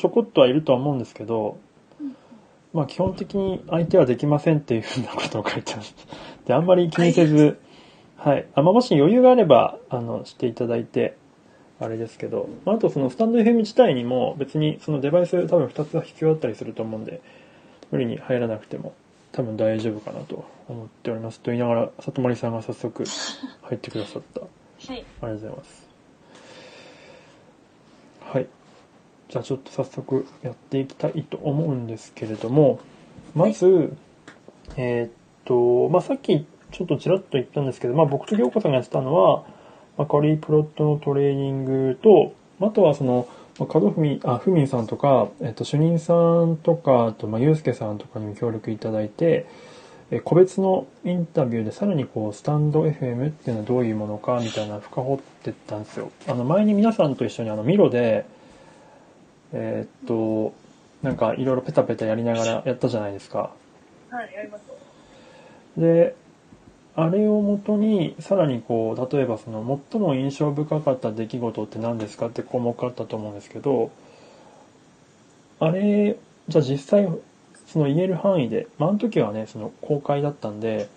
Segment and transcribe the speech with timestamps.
[0.00, 1.58] ちょこっとはいるとは思うんですけど、
[2.00, 2.16] うん
[2.72, 5.94] まあ基本的に相手はできませんっていうふうなことを書いてます。
[6.46, 7.58] で、あんまり気にせず、
[8.16, 8.46] はい。
[8.54, 11.16] あまあ、もし余裕があれば、あの、していただいて、
[11.80, 17.20] あれですけど、まあ、あとそのスタンド FM 自体にも別にそのデバイス多分2つは必要だったりすると思うんで、
[17.90, 18.92] 無理に入らなくても
[19.32, 21.40] 多分大丈夫かなと思っております。
[21.40, 24.40] と言いながら、里森さんが早速入ってくださった。
[24.46, 24.48] はい。
[24.90, 25.90] ありがとうございます。
[28.20, 28.46] はい。
[29.30, 32.80] じゃあちょっと早速やっていきたいと思うんですけれども、
[33.34, 33.92] まず、
[34.76, 35.10] えーっ
[35.44, 39.44] と、まあ、さっきちょっとちらっと言ったんですけど、まあ、僕と京子さんがやってたのは、
[39.96, 43.28] まあ、カリープロットのトレーニングと、あとはその、
[43.60, 49.46] まあ、門文、あ、ふみんさんとか、えっと、主任さんとか、あと、まあ、ゆうすけさんとかにも協力いただいて、
[50.10, 56.10] えー個別のインタビューでさらにこう、スタンド FM っていうのはどういうものかみたいな深掘ってったんですよ。
[56.26, 58.26] あの、前に皆さんと一緒にあの、ミロで、
[59.52, 60.54] えーっと、
[61.02, 63.52] なんかいろいろペタペタやりながらやったじゃないですか。
[64.10, 64.64] はい、やります。
[65.76, 66.14] で、
[66.96, 73.90] あれをもとに、さらにこう、例えばその、最も印象深かった出来事って何ですかって項目あったと思うんですけど、
[75.60, 76.16] あれ、
[76.48, 77.08] じゃあ実際、
[77.66, 80.88] その言える範囲で、まあ、あの時はね、その公開だったんで、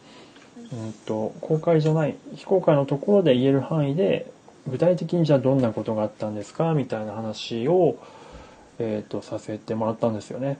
[0.72, 4.31] うんと、公開じゃない、非公開のところで言える範囲で、
[4.67, 7.97] 具体的にじゃあどんなことがあったんですかみたいな話を、
[8.79, 10.57] えっ、と、させてもらったんですよね。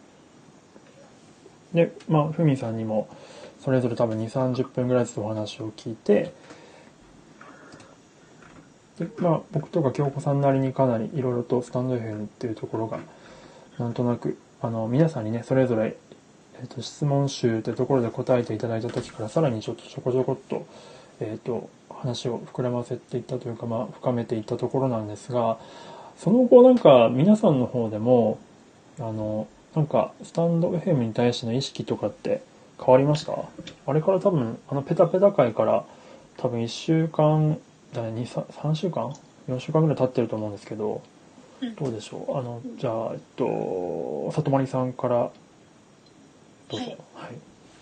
[1.74, 3.08] で、まあ、ふみさんにも、
[3.60, 6.34] それぞれ多分2、30分ぐらいずつお話を聞いて、
[9.00, 13.00] で、まあ、僕とか京子さんなりにかなりいろいろとスタンド FM っていうところが、
[13.80, 15.96] なんとなく、あの、皆さんにね、それぞれ、
[16.60, 20.68] えっ、と、質問集ってところで答えていただいた時から、さらにちょっとちょこちょこっと、
[21.20, 25.58] えっ、と、話を膨らませていったというか、まあ、深めていったところなんですが、
[26.18, 28.40] その後なんか皆さんの方でも、
[29.00, 32.44] あの、なんか、スタンド FM に対しての意識とかって
[32.80, 33.34] 変わりました？
[33.88, 35.84] あれから多分、あの、ペタペタ会から、
[36.38, 37.58] 多分1週間、
[37.94, 39.14] だね、2、3 3週間
[39.50, 41.02] ?4 週間ぐらい経ってると思うんですけど、
[41.62, 41.76] うん。
[41.76, 42.38] どうでしょう？
[42.38, 45.32] あの、じゃあ、えっと、里まりさんから、
[46.70, 46.86] どうぞ。
[47.16, 47.36] ははい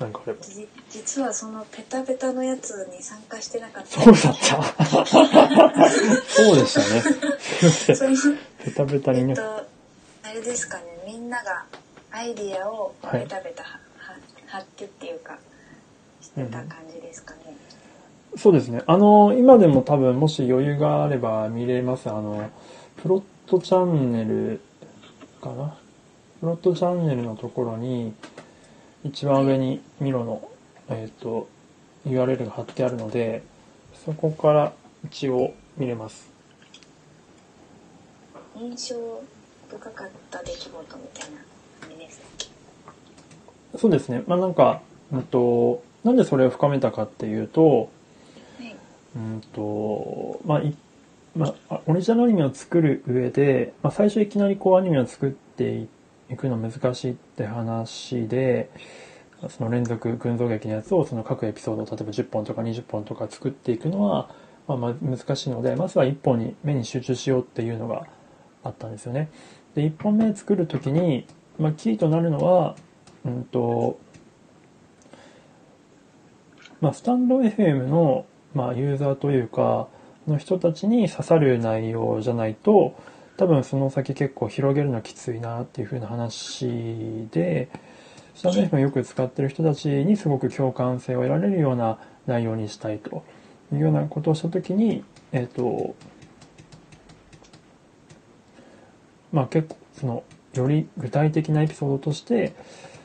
[0.08, 0.12] い。
[0.12, 0.44] 何かあれば。
[0.46, 4.02] じ実はそのペタペタのやつに参加してなかった。
[4.02, 5.90] そうだった。
[6.28, 8.38] そうでしたね。
[8.64, 9.30] ペタペタにね。
[9.30, 9.44] えっと、
[10.24, 11.66] あれですかね、みんなが
[12.12, 14.16] アイディアをはいペタペタは、は
[14.48, 15.38] 貼ってっていうか、
[16.22, 17.56] してた感じですかね。
[18.38, 18.82] そうですね。
[18.88, 22.10] あの、今でも多分もし余裕があれば見れます。
[22.10, 22.50] あの、
[23.02, 24.62] プロットチャンネル
[25.42, 25.76] かな？
[26.40, 28.14] プロットチャンネルのところに、
[29.04, 30.48] 一番上にミロの、
[30.90, 31.48] えっ、と、
[32.06, 33.42] URL が貼ってあるので、
[34.06, 34.74] そこから
[35.06, 36.30] 一応見れます。
[38.56, 38.96] 印象
[39.70, 41.38] 深かった出来事みたいな
[41.80, 42.26] 感じですね。
[43.78, 44.24] そうですね。
[44.28, 44.82] まあなんか、
[45.12, 47.90] うんと、なんでそれを深めたかっていうと、
[48.60, 48.76] はい。
[49.16, 50.76] うんと、まあ、い、
[51.36, 55.88] まあ、オリジナルアニメを作る上で、まあ、最初いきなりこうアニメを作ってい
[56.32, 58.72] 行くの難しいって話で、
[59.50, 64.30] その連続群像劇のやつをその各エピソードを例えば10本とか20本とか作っていくのは、
[64.68, 68.08] まあ、まあ難しいので、まずは1本に目に集中しようっていうのが
[68.64, 69.30] あったんですよね。
[69.76, 71.26] で、1本目作るときに、
[71.60, 72.76] まあ、キーとなるのは、
[73.26, 74.00] うんと、
[76.80, 79.88] まあ、スタンド FM の、まあ、ユーザーというか、
[80.28, 82.96] の人たちに刺さる内容じゃないと、
[83.38, 87.70] 多分その先結構広げるのきついなっていう風な話で、
[88.36, 93.24] スタンド FM をよく使ってる人たちにすごく共感性を得られるような内容にしたいと
[93.74, 95.96] いうようなことをしたときに、えっ、と、
[99.32, 102.54] まあ結構その、より具体的なエピソードとして、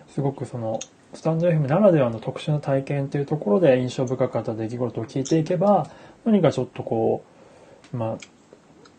[0.09, 0.81] すごくその、
[1.15, 5.89] スタンド FM ならではの特殊な体験っていうところで印象深かった出来事を聞いていけば、
[6.25, 7.25] 何かちょっとこ
[7.93, 8.19] う、まあ、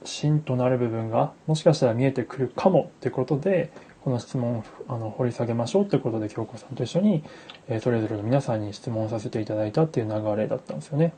[0.07, 3.71] 芯となる部分がもしかしたら見えてくるかもってことで、
[4.03, 7.23] この質問をあの掘り下げましょうってことで京子さんと一緒に、
[7.67, 11.13] えーそれぞれの皆さんに質問させていただいたっていう流れだったんですよね。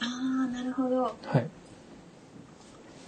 [0.00, 0.04] あ
[0.44, 1.02] あ、なるほど。
[1.02, 1.46] はい。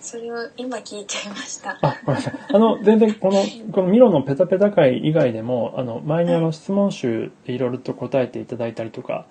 [0.00, 1.78] それを今聞いちゃいました。
[1.80, 2.38] あ、ごめんなさい。
[2.52, 9.26] あの、全然この、このミロのペタペタ会以外でも、あの、前にあの質問集でいろいろと答えていただいたりとか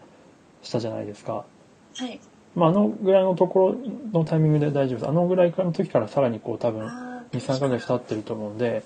[0.61, 1.43] したじゃないですか。
[1.97, 2.21] はい。
[2.55, 3.77] まあ、あのぐらいのとこ
[4.13, 5.09] ろのタイミングで大丈夫です。
[5.09, 8.83] あのぐらいの時からさらにこう多分、あ2、3ヶ月経ってると思うんで、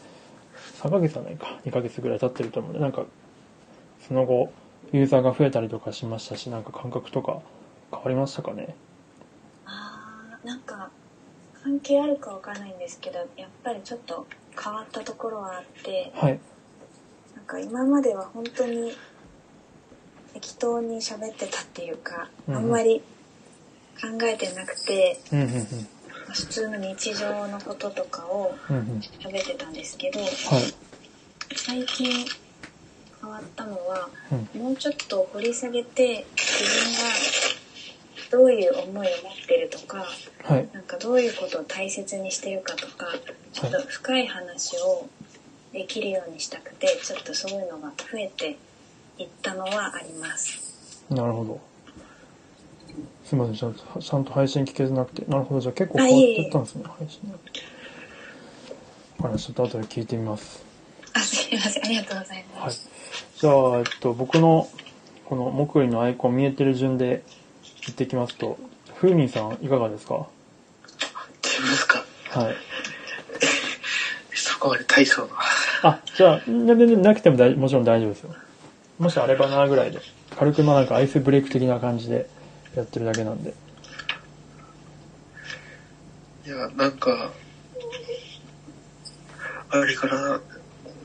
[0.81, 3.05] 3ヶ月はないか、2ヶ月ぐらい経ってると思うんで、なんか、
[4.07, 4.51] その後、
[4.91, 7.41] ユーザーが増えたりとかしましたし、なんか感覚とか
[7.91, 8.75] 変わりましたかね？
[9.65, 10.89] あーなんか
[11.63, 14.27] 関係あるかわからないんですけどやっぱりちょっと
[14.63, 16.39] 変わったところはあって、はい。
[17.35, 18.93] なんか今までは本当に
[20.33, 23.01] 適当に喋ってたっていうか、うんあんまり
[24.01, 28.99] 考えてなくて、普通の日常のこととかをうんうん。
[29.19, 30.29] 喋ってたんですけど、はい。
[31.55, 32.25] 最近
[33.21, 34.61] 変わったのは、うん。
[34.61, 36.99] もうちょっと掘り下げて自分が
[38.31, 40.05] どういう思いを持ってるとか、
[40.43, 40.69] はい。
[40.73, 43.07] なんかどういうことを大切にしてるかとか、
[43.53, 45.07] ちょっと深い話を
[45.71, 48.57] できるようにしたくて、ちょっとそういうのが増えて
[49.17, 51.05] いったのはあります。
[51.09, 51.74] なるほど。
[53.25, 55.25] すみません、ちゃんとちゃんと配信聞けてなくて。
[55.25, 57.31] なるほど、じゃあ結構変わっていったんですね、配信ね。
[57.31, 57.37] わ
[59.23, 59.53] かりました。
[59.53, 60.63] ちょっと後で聞いてみます。
[61.13, 61.85] あ、すいません。
[61.85, 62.89] ありがとうございはいます。。
[63.37, 64.69] じゃあ、えっと、僕の、
[65.25, 67.23] この、木魚のアイコン見えてる順で
[67.81, 68.59] 言ってきますと、
[68.93, 70.27] ふうみんさん、いかがですか？
[71.43, 72.05] 自分ですか？
[72.29, 72.55] はい。
[74.33, 75.29] そこまで大層な。
[75.81, 78.35] あ、じゃあ、全然なくても大もちろん大丈夫ですよ。
[78.99, 79.99] もしあればなぐらいで。
[80.37, 82.29] 軽くまあなんかアイスブレイク的な感じで
[82.75, 83.53] やってるだけなんで。
[86.45, 87.31] いや、なんか、
[89.69, 90.39] あれから、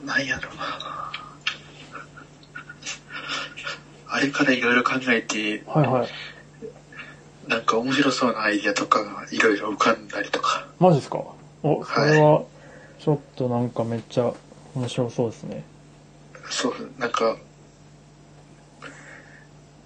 [0.05, 1.11] なんやろな。
[4.07, 6.09] あれからいろいろ考えて、はいはい。
[7.47, 10.67] なんか面白そうなアイディアとかがいろいろ浮かんだりとか。
[10.79, 11.23] マジですか？
[11.63, 12.43] お、それは、
[12.99, 14.33] ちょっとなんかめっちゃ
[14.75, 15.63] 面白そうですね。
[16.49, 17.37] そう、なんか、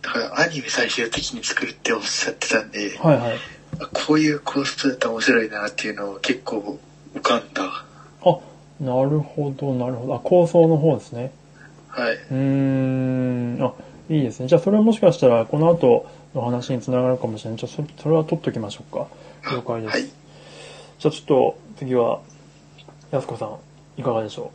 [0.05, 3.39] だからアニメ最終的に作るっておっしゃってたんで、はいはい。
[3.79, 6.79] あこういう構成だったら面白いなっていうのを結構
[7.15, 7.85] 浮かんだ。
[8.23, 8.39] あ、
[8.79, 10.15] なるほど、なるほど。
[10.15, 11.31] あ、構想の方ですね。
[11.87, 12.13] はい。
[12.13, 13.73] うーん、あ、
[14.09, 14.47] いいですね。
[14.47, 17.59] じゃあそれはもしかしたらこの後の話につながるかもしれない。
[17.59, 19.07] じゃあそそれは取っときましょうか。
[19.51, 19.91] 了解です。
[19.91, 20.03] はい。
[20.03, 20.11] じゃ
[21.07, 22.19] あちょっと次は、
[23.11, 23.57] やすこさん、
[23.97, 24.51] いかがでしょ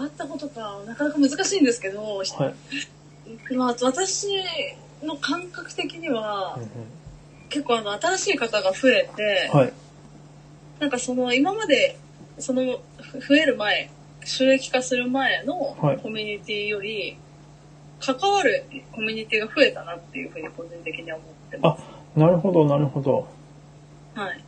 [0.00, 3.54] 変わったことか、なかなか難しいんですけど、うはい。
[3.54, 4.28] まあ、私
[5.02, 6.68] の感覚的にはうん、うん
[7.50, 9.72] 結構あの、新しい方が増えて、はい。
[10.78, 11.98] なんかその、今まで、
[12.38, 13.90] その、ふ増える前、
[14.24, 17.18] 収益化する前のはいコミュニティより、
[17.98, 21.76] 関わるコミュニティが増えたなっていうふうに個人的には思ってま
[22.16, 23.26] なるほど、なるほど。
[24.14, 24.20] す。
[24.20, 24.44] はい。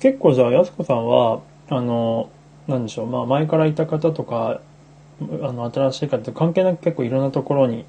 [0.00, 2.30] 結構じゃあ、やすこさんは、あの、
[2.66, 4.62] なんでしょう、まあ前からいた方とか、
[5.20, 7.84] あの、新しい方と関係なく結構いろんなところに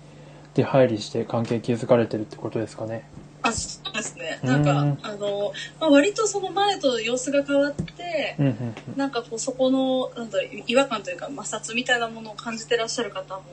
[0.53, 3.07] 出入りして関係築かれてるってことですかね。
[3.41, 4.39] あ、そうですね。
[4.43, 13.43] うんなんか、あの、まあ、割とその前と様子が変わって、うん、うん、なんかこうそこの、なんだろう、違和感というか摩擦みたいなものを感じてらっしゃる方も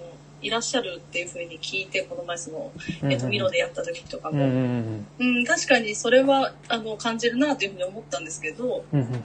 [0.42, 3.12] いらっしゃるっていうふうに聞いて、この前その、うん。
[3.12, 9.22] えっと、ミロでやった時とかうん、うん、も、うんうん、確かにそれは、あの、感じるなっていうふうに思ったんですけど、うん、うん、うん。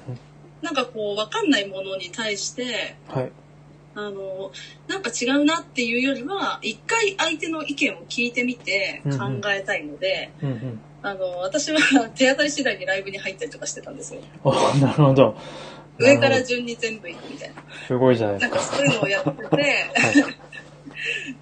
[0.61, 3.31] なんかこう、わかんないものに対して、はい。
[3.95, 4.51] あの、
[4.87, 10.81] なんか違うなっていうよりは、一回相手の意見を聞いてみてうん考うんえたいので、うん、うん。
[11.01, 11.79] あの、私は
[12.15, 14.21] 手当たり次第にライブに入ったりとかしてたんですよ。
[14.43, 15.37] あ、なるほど。
[15.97, 17.55] 上から順に全部行くみたいな。
[17.55, 18.77] どすごいじゃないでなんすか。
[18.77, 20.15] かそういうのをやってて、はい。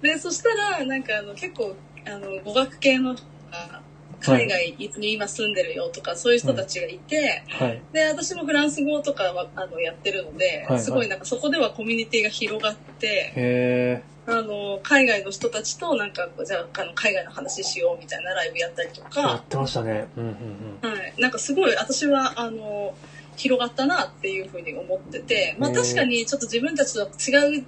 [0.00, 3.82] で、そしたら、なんかあの、結構、あの、語学系の人が、
[4.24, 7.82] 海外に今住んでるよとか、そういう人たちがいて、はい。
[7.92, 19.20] で、私もフランス語とかは、あの、やってるので、はいすごいなんかそこではコミュニティが広がって、へあの、海外の人たちとなんか、じゃあ、あの、海外の話しようみたいなライブやったりとー。
[19.20, 20.08] やかっ、てましたね。
[20.16, 20.90] うん、うん、うん。
[20.90, 21.14] はい。
[21.18, 22.94] なんかすごい、私は、あの、
[23.36, 27.66] 広がったなっていうふうに思ってて、まあ確かにちょっと自分たちとは違う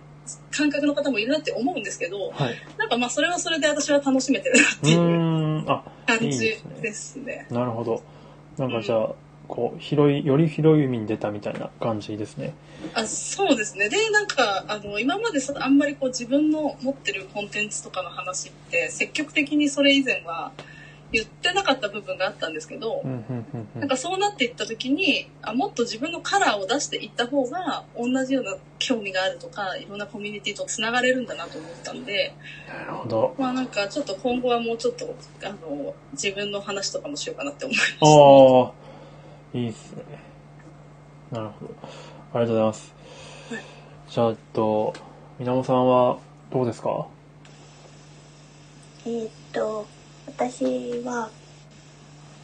[0.51, 2.57] 感覚の方もいるなって思うんですけど、はい。
[2.79, 5.46] なんかまあそれはそれで私は楽しめてるなっうていうーん。
[5.67, 7.47] あ、いい感じですねですね。
[7.51, 8.03] なるほど。
[8.59, 9.15] なんかじゃあ、
[9.49, 12.55] こう、広い、より広い海に出たみたいな感じですね。
[12.95, 13.89] あそうですね。
[13.89, 20.53] で、なんか、あの、今までそあんまりこう自分の持ってるコンテンツとかの話って、積極的にそれ以前は
[21.13, 23.81] 言ってなかった部分があったんですけどう、ん、うん、うん、うん。
[23.81, 32.35] なんかそうなっていった時にあ、もっと自分のカラーを出していった方が、同じような興味があるとか、いろんなコミュニティと繋がれるんだなと思ったんで、
[32.69, 33.35] なるほど。
[33.39, 38.07] まあなんかちょっと今後はもうちょっと、あの、自分の話とかもしようかなって思いました。
[38.07, 38.09] あ
[38.69, 40.05] あ、いいっすね。
[41.31, 41.75] なるほど。
[42.35, 42.95] ありがとうございます。
[43.51, 43.63] はい
[44.09, 44.95] じゃあ、えっと、
[45.39, 46.19] みなもさんは
[46.53, 47.09] どうですか？
[49.05, 49.87] えーっと、
[50.39, 51.31] 私は、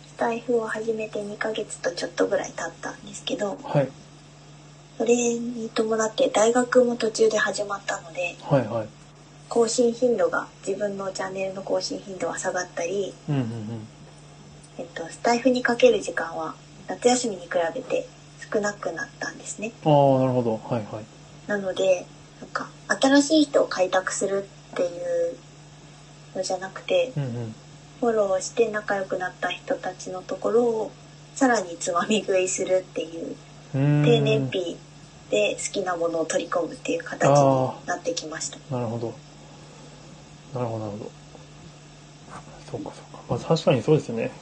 [0.06, 3.88] スタイフを始めて2ヶ月とちょっとぐらい経ったんですけど、はい。
[4.96, 8.88] それに伴って大学も途中で始まったので、はいはい。
[9.50, 13.88] 更新頻度が、自分のチャンネルの更新頻度は下がったり、うんうんうん。
[14.78, 16.54] えっと、スタイフにかける時間は、
[16.88, 18.06] 夏休みに比べて
[18.50, 19.70] 少なくなったんですね。
[19.84, 20.58] ああ、なるほど。
[20.64, 21.04] はいはい。
[21.46, 22.06] なので、
[22.40, 25.36] なんか、新しい人を開拓するっていう
[26.34, 27.54] のじゃなくて、うんうん。
[28.02, 30.90] フォローして仲良くなった人たちのところを、
[31.36, 33.36] さらにつまみ食いするっていう、
[33.72, 34.76] 低燃費
[35.30, 38.58] で好きなものを取り込むっていう形になってきました。
[38.74, 39.14] なるほど。
[40.52, 41.10] なるほど、なるほど。
[42.72, 43.22] そうか、そうか。
[43.28, 44.32] まあ確かにそうですよね。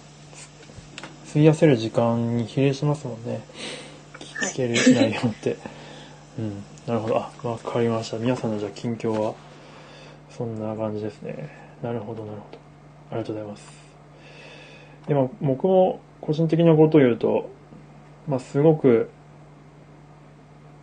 [1.26, 3.32] つ費やせる時間に比例しますもんね。
[3.32, 3.40] はい
[4.52, 5.58] 聞ける内容って。
[6.38, 6.64] うん。
[6.86, 7.18] なるほど。
[7.18, 8.16] あ、わかりました。
[8.16, 9.34] 皆さんのじゃあ近況は、
[10.34, 11.50] そんな感じですね。
[11.82, 12.59] なるほど、なるほど。
[13.10, 13.68] ありがとうございます。
[15.06, 17.50] でも、僕も個人的なことを言うと、
[18.28, 19.10] まあ、すごく、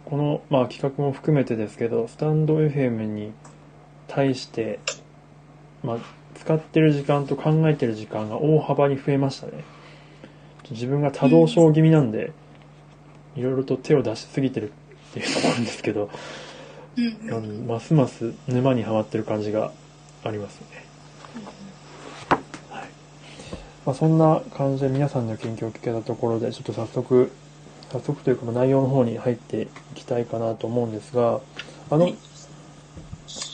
[0.06, 3.34] この、まあ、企画も含めてですけど、スタンド FM に
[4.08, 4.80] 対して、
[5.84, 5.98] まあ、
[6.36, 9.64] 使ってる時間と考えてる時間が大幅に増えましたね。
[10.72, 12.32] 自分が多動症気味なんで、
[13.36, 16.10] いろいろと手を出しすぎてるっていうのもあるんですけど、
[17.68, 19.72] ますます沼にはまってる感じが
[20.24, 20.86] ありますね。
[22.70, 22.88] はい。
[23.88, 27.32] まあ、そんな感じで皆さんの近況を聞けたところで、ちょっと早速、
[27.90, 31.40] 早速というかまあ内容の方に入っていきたいかなと思うんですが、
[31.90, 32.16] あの、はい。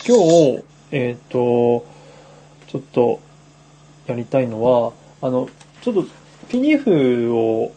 [0.07, 1.85] 今日、えっ、と、
[2.65, 3.19] ちょっと
[4.07, 5.47] やりたいのは、あの、
[5.83, 6.05] ちょっと
[6.49, 7.71] PDF を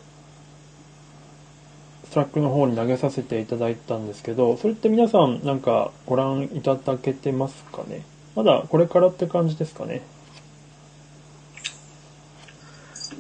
[2.11, 8.01] Slack の方に投げさせていただいたんですけど、それって皆さんなんかご覧いただけてますかね？
[8.35, 10.01] まだこれからって感じですかね？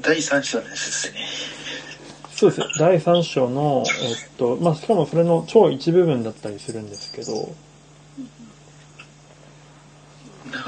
[0.06, 1.18] 第3章のやつですね。
[2.30, 2.62] そうです。
[2.78, 7.52] 第3章の、えっと、まあ、しかもそれの超一部分だったりするんですけど、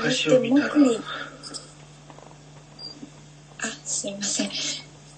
[0.04, 0.75] 流しを見たら、
[3.61, 4.50] あすいません。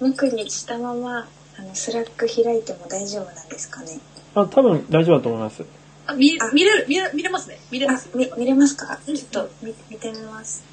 [0.00, 3.98] 目にしたままあの Slack 開いても大丈夫なんですかね。
[4.34, 5.64] あ、多分大丈夫だと思います。
[6.06, 7.58] あ見あ見れる見れ見れますね。
[7.70, 8.10] 見れます。
[8.14, 8.98] あみ見れますか？
[9.06, 9.16] うん。
[9.16, 10.69] ちょっと見見てみます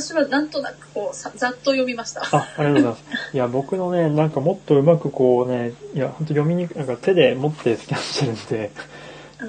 [0.00, 2.22] 私はなんとなくこうさざっと読みました。
[2.22, 3.34] あ、ありがとうございます。
[3.34, 8.70] いや、僕のね、なんかもっとうまくこうね、いや、本当読みにくい、なんか手で持ってスキャンしてるんで、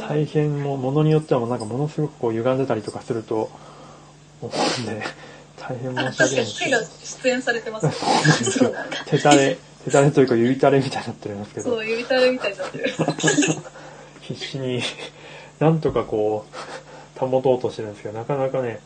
[0.08, 3.50] 大変もう、ものによってはもうなんかものすごくこう歪んでたりとかすると
[4.41, 5.03] 思うんで、
[5.58, 7.86] 大変あ申し訳ないん確かに手がですけど、出演されてます。
[7.86, 7.91] ね
[8.51, 11.70] そうなんだ手垂れ、手垂れというか指垂れみたいになってるんですけど。
[11.70, 12.94] そう、指たれみたいになってる。
[14.22, 14.82] 必死に
[15.60, 18.79] なんとかこう保とうとしてるんですけどなかなかね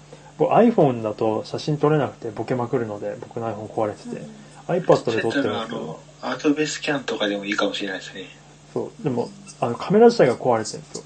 [0.44, 4.28] 僕 iPhone だと写真撮れなくてボケまくるので僕の iPhone 壊れてて、
[4.68, 8.26] iPad で撮ってるんですけどアドベスキャンとかでもいいかもしれないですね。
[8.74, 9.04] そう。
[9.04, 11.04] でもあのカメラ自体が壊れてるんですよ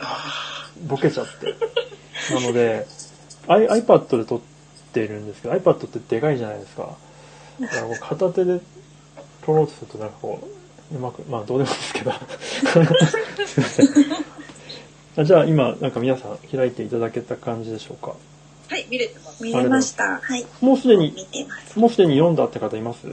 [0.00, 1.54] あボケちゃって。
[2.34, 2.86] なので
[3.48, 4.40] I iPad で撮っ
[4.92, 6.96] てるんですけど iPad ってでかいじゃないですか。
[7.60, 8.60] だからこう片手で
[9.44, 10.48] 撮ろうとするとなんかこ
[10.92, 12.12] ううまくまあどうでもいいですけど。
[13.46, 13.88] すいません
[15.14, 18.10] あじゃあ今なんか皆さん開いていただけた感じでしょうか。
[18.10, 18.18] はい
[18.92, 20.44] 見れてます見れましたはい。
[20.60, 21.78] もうすでに見てます。
[21.78, 23.08] もうすでに読んだって方います？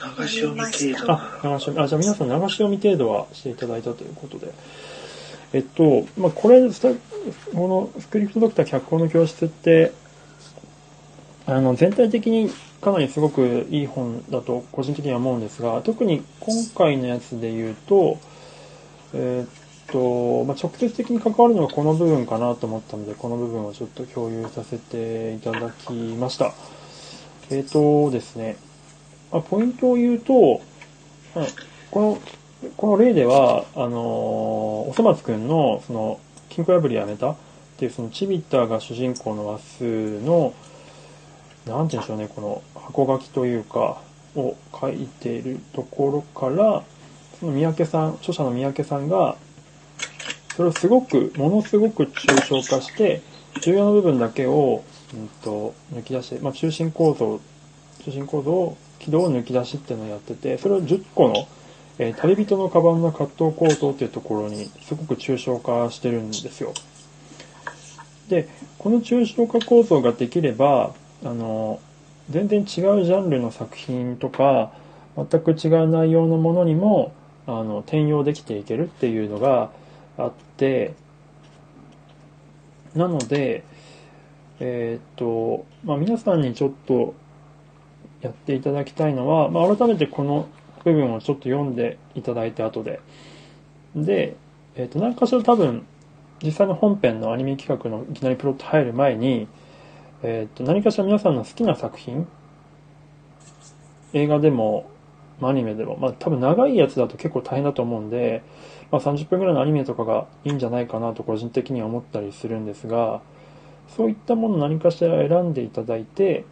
[0.00, 1.84] あ、流し読み程度あ、流し読み。
[1.84, 4.54] あ、じゃあ皆さん流し読み程度はしていただいたということで。
[5.52, 6.70] えっと、まあ、これ、こ
[7.54, 9.92] のスクリプトドクター脚本の教室って、
[11.46, 18.18] あの、全体的にかなりすごくいい本だと個人的には思うんですが、特に今回のやつで言うと、
[19.14, 26.52] えっと、まあ、直接的に関わるのがこの部分かなと思ったので、この部分をちょっと共有させていただきました。
[27.50, 28.56] えっとですね、
[29.30, 30.60] まあ、ポイントを言うと、
[31.34, 31.46] まあ
[31.90, 32.18] この、
[32.76, 33.96] この例では、あのー
[34.88, 37.36] おそ松くんの、その、金庫破りやめたっ
[37.76, 40.52] ていう、その、チビッターが主人公の話数の、
[41.66, 44.02] なんて言うんでしょうね、この、箱書きというか、
[44.34, 46.82] を書いているところから、
[47.40, 49.36] その三宅さん、著者の三宅さんが、
[50.56, 53.20] それをすごく、ものすごく抽象化して、
[53.60, 54.82] 重要な部分だけを、
[55.12, 57.40] うんと、抜き出して、まあ、中心構造、
[58.04, 61.46] 中心構造を、軌道を抜き出しっていうのをやってて、それを10個の、
[61.98, 66.72] えー旅人のカバンの葛藤構造っていうところにすごく抽象化してるんですよ。
[68.28, 68.48] で、
[68.78, 71.80] この抽象化構造ができれば、あの、
[72.30, 74.72] 全然違うジャンルの作品とか、
[75.16, 77.12] 全く違う内容のものにも、
[77.46, 79.70] あの、転用できていけるっていうのが
[80.18, 80.94] あって、
[82.94, 83.64] なので、
[84.58, 87.14] えーっと、まあ、皆さんにちょっと
[88.22, 90.48] やっていただきたいのは、まあ、改めてこの
[90.84, 93.00] 部分をちょっと読んでいただいて後で。
[93.94, 94.36] で、
[94.76, 95.86] えっ、と、何かしら多分、
[96.42, 99.48] 実際の本編のアニメ企画のいきなりプロット入る前に、
[100.22, 102.26] えっ、と、何かしら皆さんの好きな作品
[104.12, 104.90] 映画でも、
[105.42, 108.42] アニメでも、まあ多分長いやつだと結構大変だと思うんで、
[108.90, 113.20] まあ30分ぐらいのアニメとかがいいんじゃないかなと個人的には思ったりするんですが、
[113.96, 116.44] そういったもの何かしら選んでいただいて、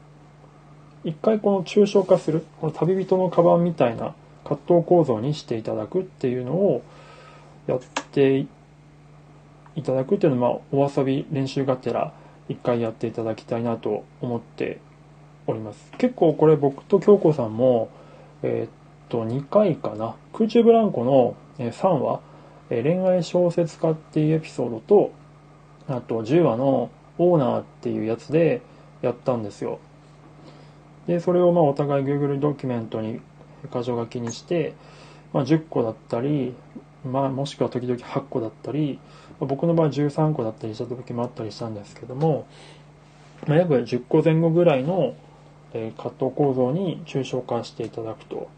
[1.04, 4.14] 一回この抽象化する、この旅人のカバンみたいな
[4.44, 6.82] 葛藤構造にしていただくっていうのを
[7.66, 7.80] やっ
[8.12, 8.46] て
[9.76, 12.12] いただくっていうのは、まあ、お遊び練習がてら
[12.48, 14.80] 一回やっていただきたいなと思って
[15.46, 15.90] おります。
[15.98, 17.90] 結構これ僕と京子さんも、
[18.42, 18.70] えーっ
[19.08, 20.14] と、2回かな。
[20.32, 22.20] 空中ブランコの3話、
[22.70, 25.12] え恋愛小説家っていうエピソードと、
[25.88, 28.62] あと10話のオーナーっていうやつで
[29.02, 29.78] やったんですよ。
[31.06, 33.20] で、それをまあお互い Google ドキュメントに
[33.72, 34.74] 箇条書きにして、
[35.32, 36.54] まあ、10個だったり、
[37.04, 38.98] まあ、もしくは時々8個だったり、
[39.40, 42.46] まあ僕の場合13個だったりした時もあったりしたんですけども、
[43.46, 45.14] まあ、約10個前後ぐらいの、
[45.72, 48.48] えー葛藤構造に抽象化していただくと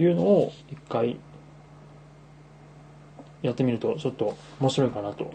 [0.00, 1.16] いうのを一回
[3.42, 5.32] やってみるとちょっと面白いかなと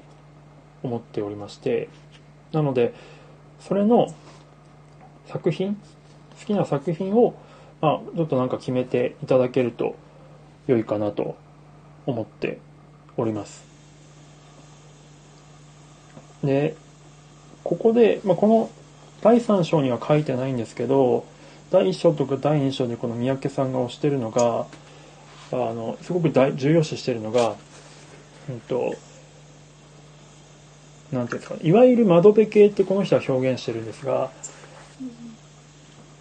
[0.84, 1.90] 思っておりまして、
[2.52, 2.94] なので、
[3.60, 4.14] それの
[5.28, 5.76] 作品、
[6.40, 7.36] 好きな作品を、
[7.82, 9.96] まあ、ちょっとなんか決めていただけると
[10.68, 11.38] 良いかなと
[12.06, 12.60] 思って
[13.18, 13.64] おります。
[16.44, 16.76] で、
[17.64, 18.70] ここで、まあ、この
[19.22, 21.26] 第3章には書いてないんですけど、
[21.70, 24.66] 第1章とか第2章でこの三宅さんが推してるのが、
[25.52, 27.56] あの、すごく大重要視してるのが、
[28.50, 28.96] うんと、
[31.12, 34.32] なんていうんですか、いわゆる窓辺系ってこの人は表現してるんですが、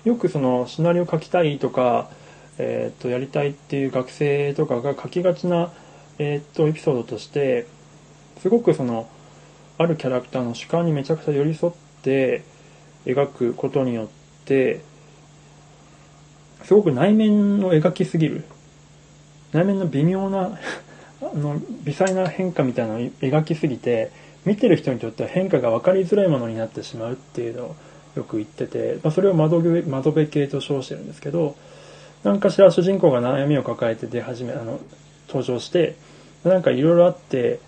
[0.04, 2.10] よくそのシナリオ書きたいとか、
[2.58, 5.72] えー、とやりたいっていう学生とかが書きがちな、
[6.18, 7.66] えー、とエピソードとして
[8.40, 9.08] すごくその
[9.78, 11.72] あるキャラクターの主観にめちゃくちゃ寄り添っ
[12.02, 12.42] て
[13.06, 14.08] 描くことによっ
[14.44, 14.82] て
[16.64, 18.44] すごく内面を描きすぎる。
[19.52, 20.58] 内面の微妙な
[21.22, 24.10] あの微細な変化みたいなのを描きすぎて
[24.44, 27.76] 見てる人にとっては変化が分かりづらいものになってしまうっていうのを
[28.16, 31.56] よく言ってて、まあ、それを窓辺窓辺系と称してるんですけど
[32.22, 34.80] 何かしら主人公が悩みを抱えて出始めあの
[35.28, 35.96] 登場して
[36.44, 37.60] なんかいろいろあって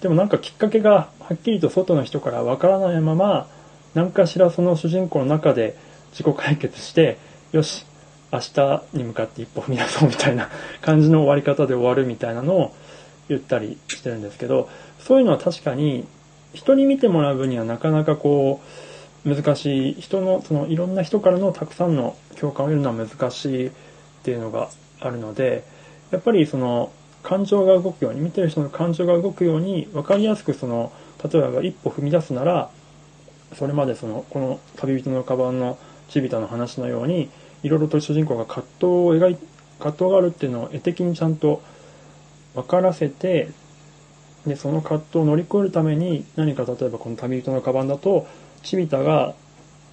[0.00, 3.48] でもなんかきっかけがはっきりと外の人からわからないまま
[3.94, 5.76] 何かしらその主人公の中で
[6.12, 7.18] 自己解決して
[7.52, 7.86] よし
[8.32, 10.48] 明日に向かって一歩踏み出そうみたいな
[10.80, 12.74] 感じの終わり方で終わるみたいなのを
[13.30, 16.06] 言ったりしてるんですけどそういうのは確かに
[16.52, 18.60] 人に見てもらう分にはなかなかこ
[19.24, 20.00] う難しい。
[20.00, 23.70] 人のそのいろんな人からのたくさんの共感を得るのは難しいっ
[24.22, 25.64] ていうのがあるので
[26.10, 26.90] やっぱりその
[27.22, 30.90] 感情が動くように見てる人の感情が動くように分かりやすくその
[31.22, 32.70] 例えば一歩踏み出すなら
[33.54, 37.28] それまでそのこの旅人のカバンのチビタの話のように
[37.62, 39.38] いろいろと主人公が葛藤を描い
[39.78, 41.62] 葛藤があるっていうのを絵的にちゃんと
[42.54, 43.50] 分からせて
[44.46, 48.26] でその葛藤を乗り越えるために何か例えばこの旅人のカバンだと
[48.62, 49.34] チビタが、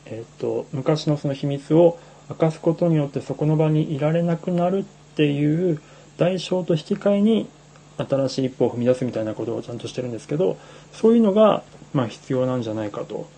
[0.06, 4.84] えっと昔のその秘密を明かすことによってそこの場にいられなくなるっ
[5.16, 5.82] ていう
[6.18, 7.50] 代償と引き換えに
[7.98, 10.58] 新しい一歩を踏み出すみたいなことをちゃんとしてるんですけど
[10.94, 13.30] そういうのがまあ必要なんじゃないかと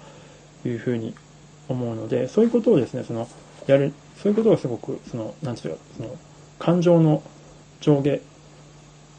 [0.65, 1.13] いうふうに
[1.67, 3.27] 思うのでそういうことをですねその
[3.67, 6.17] やるそういうことがすごくそのなんていうかその
[6.58, 7.23] 感情の
[7.79, 8.19] 上下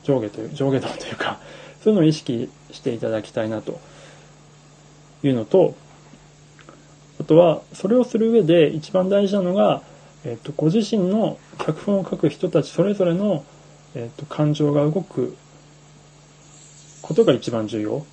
[0.04, 1.38] 上下という上下動というか
[1.82, 3.80] そういうのを意識していただきたいなと
[5.22, 5.74] いうのと
[7.20, 9.82] あとはそれをする上で一番大事なのが、
[10.24, 13.44] えっとご自身の脚本を書く人たちそれぞれの、
[13.94, 15.36] えっと感情が動く
[17.02, 18.06] ことが一番重要。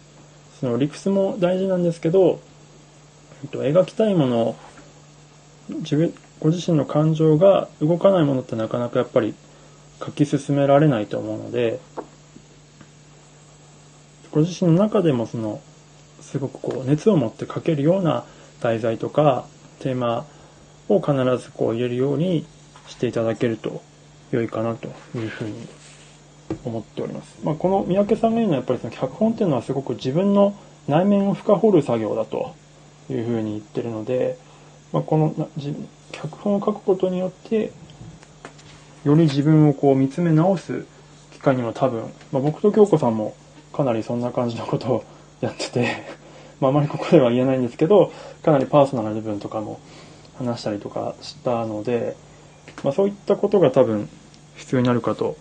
[0.59, 2.41] その理屈も大事なんですけど、
[3.43, 4.55] えっと描きたいもの
[5.69, 9.33] 自分ご自身の感情が動かないものってなかなかやっぱり
[10.03, 11.79] 書き進められないと思うので
[14.31, 15.61] ご自身の中でもその
[16.21, 18.25] すごくこう熱を持って書けるような
[18.61, 19.45] 題材とか
[19.79, 20.25] テーマ
[20.89, 22.45] を必ずこう入れるように
[22.87, 23.81] していただけると
[24.31, 25.67] 良いかなというふうに
[26.65, 27.37] 思っております。
[27.43, 30.55] まあ、この三宅さんが言うのはやっぱりその脚本っていうのはすごく自分の
[30.87, 32.55] 内面を深掘る作業だと
[33.09, 34.37] いうふうに言ってるので、
[34.93, 35.49] まあ、この
[36.11, 37.71] 脚本を書くことによって
[39.07, 40.85] より自分をこう見つめ直す
[41.31, 42.01] 機会にも多分、
[42.33, 43.35] まあ、僕と京子さんも
[43.71, 45.03] かなりそんな感じのことを
[45.39, 46.03] やってて、
[46.59, 48.11] まあ、あまりここでは言えないんですけど
[48.43, 49.79] かなりパーソナルな部分とかも
[50.37, 52.17] 話したりとかしたので、
[52.83, 54.09] まあ、そういったことが多分
[54.57, 55.37] 必要になるかと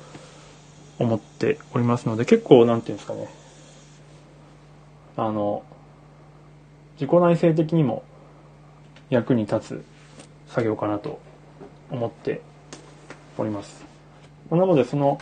[1.01, 3.29] 思っておりますので結構なんていうんですかね。
[5.17, 5.65] あの
[7.01, 8.05] 自己内省的にも
[9.11, 9.85] 役に立つ
[10.51, 11.19] 作業かなと
[11.91, 12.43] 思って
[13.39, 13.85] おります。
[14.51, 15.19] なので、その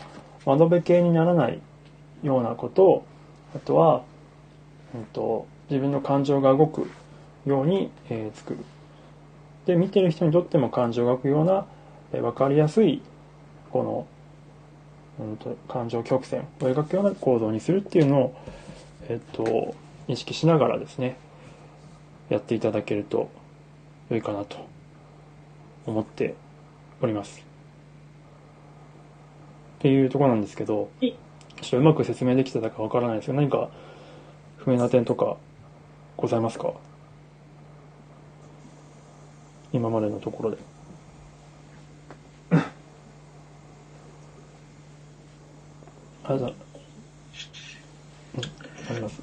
[0.46, 1.60] 窓辺系にならない
[2.22, 3.06] ようなことを、
[3.54, 4.02] あとは、
[4.94, 6.90] うんと、自分の感情が動く
[7.46, 8.58] ように、えー作る。
[9.66, 11.66] で、見てる人にとっても感情が動くような、
[12.12, 13.00] えーわかりやすい、
[13.70, 14.06] この、
[15.26, 18.34] うんと、感情曲線を描くような構造にするっていうのを、
[19.08, 19.74] えっと、
[20.08, 21.16] 意識しながらですね、
[22.28, 23.30] やっていただけると
[24.10, 24.56] 良いかなと
[25.86, 26.34] 思って
[27.00, 27.53] おります。
[29.84, 31.10] っていうところなんですけど、い
[31.60, 33.68] ちょっとうまく説明できてたかわからないですけど、何か
[34.56, 35.36] 不明な点とか
[36.16, 36.72] ございますか？
[39.74, 40.56] 今までのところで。
[46.24, 46.54] あ、じゃあ、うん、
[48.90, 49.20] あります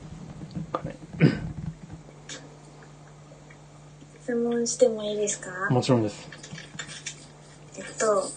[0.71, 0.95] かね。
[4.21, 5.49] 質問してもいいですか？
[5.71, 6.29] もちろんです。
[7.77, 8.29] えっと、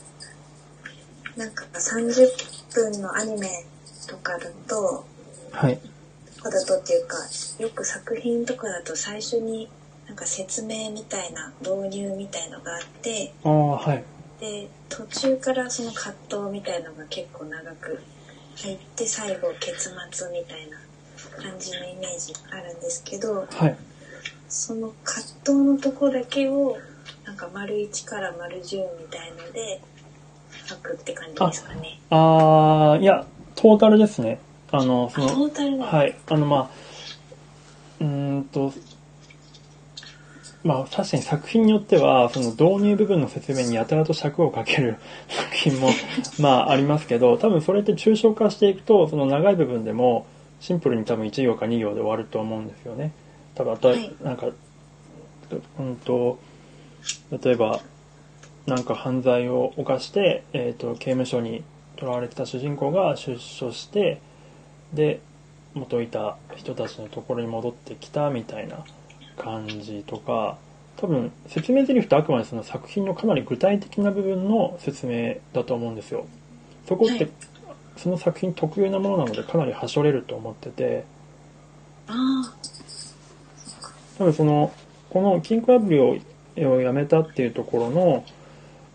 [1.37, 2.29] なんか30
[2.73, 3.66] 分のアニメ
[4.07, 5.05] とかだと、
[5.51, 5.81] はい。
[6.37, 7.16] とかだとっていうか、
[7.59, 9.68] よく作品とかだと最初に
[10.07, 14.05] なんか説明みたいな導入みたいのがあって、ああ、はい。
[14.38, 18.01] で、途中からその葛藤みたいのが結構長く
[18.57, 20.79] 入って、最後結末みたいな
[21.42, 23.77] 感じのイメージあるんですけど、はい。
[24.49, 26.79] その葛藤のとこだけを、
[27.25, 29.81] なんか丸1から丸10みたいので
[30.72, 31.98] って感じですかね。
[32.11, 34.38] ああ、いや、トータルですね。
[34.70, 35.85] あの、そあ、トの、ータルの。
[35.85, 36.16] はい。
[36.29, 36.70] あの、まあ、
[38.00, 38.72] うーんと、
[40.62, 44.96] まあ、確かに作品によっては、その導入部分の説明にやたらと尺をかける
[45.29, 45.90] 作品も、
[46.38, 50.27] まあ、ありますけど、多分それって抽象化していくと、その長い部分でも、
[50.61, 53.12] シンプルに多分1行か2行で終わると思うんですよね。
[53.55, 54.48] 多分、あはいなんか、
[55.79, 56.38] うんと、
[57.31, 57.83] 例えば、
[58.66, 61.62] なんか犯罪を犯して、えっ、と、刑務所に
[61.98, 64.20] 囚われてた主人公が出所して、
[64.92, 65.20] で、
[65.74, 68.85] 元いた人たちのところに戻ってきたみたいな
[69.37, 70.57] 感じとか、
[70.96, 76.27] 多分説明台詞ってあくまでその作品のかなり具体的な部分の説明だと思うんですよ。
[76.87, 77.31] そこってはい。
[77.96, 81.05] その作品特有なものなのでかなりはしょれると思ってて、
[82.07, 82.55] あ
[84.18, 84.72] 多分その、
[85.11, 86.16] この金庫破りを
[86.57, 88.24] をやめたっていうところの、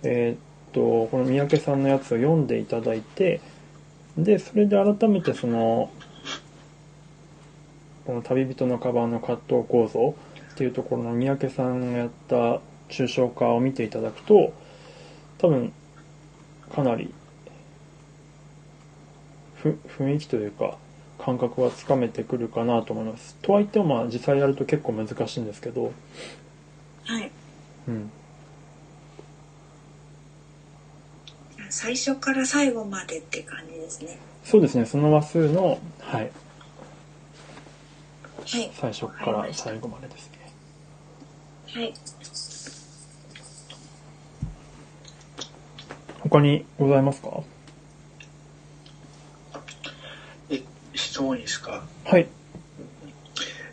[0.03, 0.39] えーっ
[0.71, 3.41] と、この三宅さんのやつを読んでいただいて、
[4.17, 5.91] で、それで改めてその、
[8.05, 10.15] この旅人のカバンの葛藤構造
[10.51, 14.53] っていうところの三宅さんがやった抽象化を見ていただくと、
[15.37, 15.73] 多分、
[16.69, 17.13] かなり、
[19.55, 20.77] ふ、雰囲気というか、
[21.19, 23.35] 感覚はつかめてくるかなと思います。
[23.41, 25.93] とはいってもまあ実際やると結構難しいんですけど、
[27.07, 27.31] あ、はい。
[27.87, 28.11] うん。
[31.69, 34.17] 最初から最後までって感じですね。
[34.43, 36.31] そうですね、その話数の、はい、
[38.45, 38.71] はい。
[38.73, 40.39] 最初から最後までですね。
[41.73, 41.93] はい。
[46.21, 47.43] 他にございますか？
[50.49, 50.61] え、
[50.93, 51.83] 質問いいですか？
[52.05, 52.27] はい。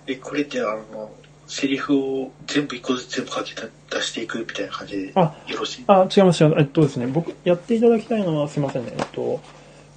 [0.06, 1.10] え、これってあの、
[1.46, 3.54] セリフを全部一個ずつ全部書き
[3.98, 5.84] 出していくみたいな感じであよろしい？
[5.88, 6.60] あ、違います、違います。
[6.60, 9.40] えっとですね、僕、やっていただきたいのは、すいませんね、えっと、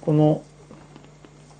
[0.00, 0.42] この、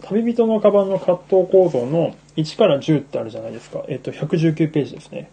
[0.03, 3.85] 旅人のカバンの葛藤構造の1から10ってあるじゃないですか。
[3.89, 5.31] えっと、119ページですね。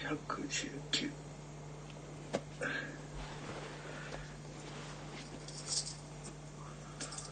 [0.00, 1.10] 119。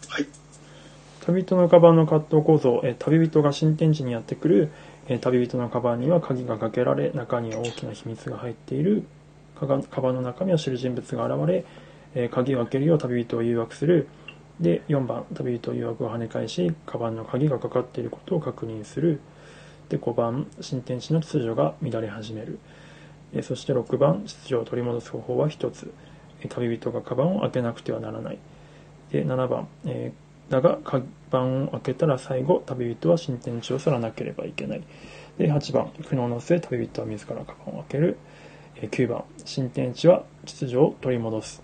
[0.09, 0.27] はい。
[1.27, 4.71] 旅人のカバンの葛藤構造、えー旅人が新天地にやってくる、
[5.09, 9.05] え旅人のカバンには鍵がかけられ、中には大きな秘密が入っている、
[9.55, 11.65] カバンの中身を知る人物が現れ、
[12.15, 14.09] え鍵を開けるよう旅人を誘惑する。
[14.61, 19.21] で、4番、旅人誘惑を跳ね返し、カバンの鍵がかかっていることを確認する。
[19.89, 22.59] で、5番、新天地の秩序が乱れ始める。
[23.33, 25.93] えそして6番、秩序を取り戻す方法は1つ。
[26.43, 28.39] え旅人がカバンを開けなくてはならない。
[29.13, 34.83] で、7番、えーだが、カバンを開けたら最後、旅人は新天地を去らなければいけない。
[35.39, 38.17] で、8番、苦悩の末、旅人は自らカバンを開ける。
[38.77, 41.63] えー9番、新天地は秩序を取り戻す。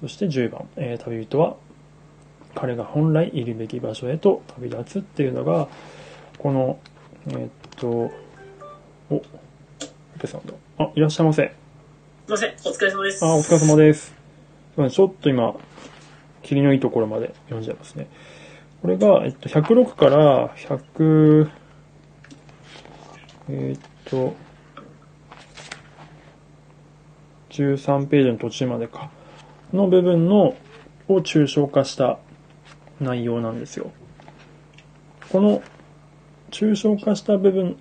[0.00, 1.56] そして10番、えー旅人は
[2.54, 5.68] 彼が本来いるべき場所へと旅立つっていうのが、
[6.38, 6.78] この、
[7.28, 7.88] えーっと、
[9.10, 9.22] お、オ
[10.18, 10.54] ペさんだ。
[10.78, 11.42] あ、いらっしゃいませ。
[12.26, 13.24] すいません、お疲れ様です。
[13.24, 14.14] あ、お疲れ様です。
[14.90, 15.54] ちょっと今、
[16.42, 18.08] 霧のいいところまで読んじゃいますね。
[18.82, 21.50] これが、えっと、106から100、
[23.50, 24.34] えっと、
[27.50, 29.10] 13ページの途中までか、
[29.72, 30.56] の部分の、
[31.08, 32.18] を抽象化した
[33.00, 33.90] 内容なんですよ。
[35.30, 35.62] この
[36.50, 37.76] 抽象化した部分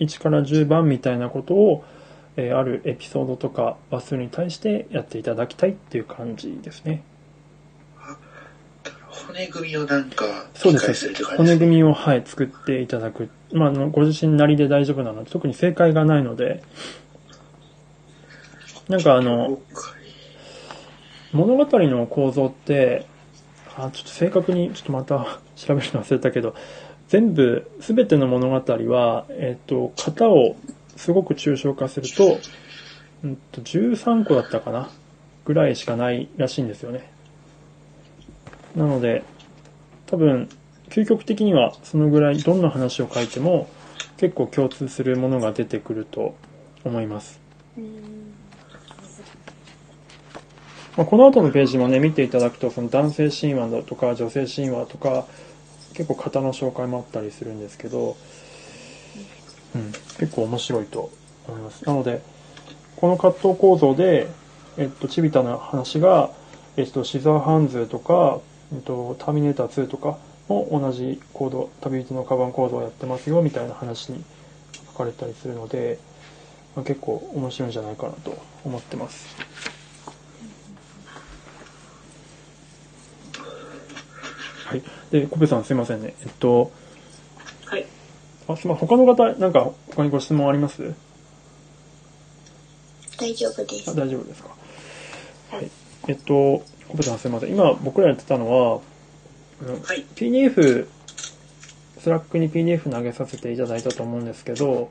[0.00, 1.84] 1から10番みたいなことを、
[2.36, 7.02] えーあるエピソードとか話数に対してやっていただきたいっていう感じですね。
[9.26, 11.14] 骨組みをなんか、そうですね。
[11.36, 13.28] 骨組みを、はい、作っていただく。
[13.52, 16.62] まあ、あの、ご自身なりで大丈夫なので、特に正解がないので、
[18.88, 19.60] なんかあの、
[21.32, 23.06] 物語の構造って、
[23.76, 26.54] あ、ちょっと正確に、ちょっとまた 調べるの忘れたけど、
[27.08, 28.54] 全部、すべての物語
[28.90, 30.56] は、えっ、と、型を
[30.96, 32.38] すごく抽象化すると、
[33.24, 34.90] うんと、13個だったかな
[35.44, 37.15] ぐらいしかないらしいんですよね。
[38.76, 39.24] なので、
[40.06, 40.48] 多分、
[40.90, 43.68] 究極的にはそのぐらい、どんな話を書いても、
[44.18, 46.36] 結構共通するものが出てくると
[46.84, 47.40] 思います。
[50.96, 55.26] まあ、この後のページもね、見ていただくと、その男性神話だとか、女性神話とか、
[55.94, 58.16] 結構型の紹介もあったりするんですけど、
[59.74, 61.10] うん、結構面白いと
[61.48, 61.84] 思います。
[61.86, 62.22] なので、
[62.96, 64.28] この葛藤構造で、
[64.78, 66.30] えっと、チビタの話が、
[66.76, 68.40] えっと、シザーハンズとか、
[68.74, 74.24] えっと、ターミネーター2とかも同じコード、旅人のカバン構造をやってますよ、みたいな話に
[74.88, 75.98] 書かれたりするので、
[76.74, 79.26] まあ、結構面白いんじゃないかなと思ってます。
[84.66, 84.82] はい。
[85.10, 86.14] で、コペさんすいませんね。
[86.22, 86.72] えっと、
[87.66, 87.86] はい。
[88.48, 88.78] あ、すみま。
[88.78, 90.92] 他の方、なんか他にご質問あります？
[93.18, 93.94] 大丈夫ですあ。
[93.94, 94.50] 大丈夫ですか。
[95.52, 95.70] はい。
[96.08, 97.50] えっと、コペさんすいません。
[97.50, 98.80] 今僕らやってたのは、
[99.62, 100.04] うんはい。
[100.14, 100.86] PDF、
[101.98, 104.90] Slack に PDF 投げさせていただいたと思うんですけど、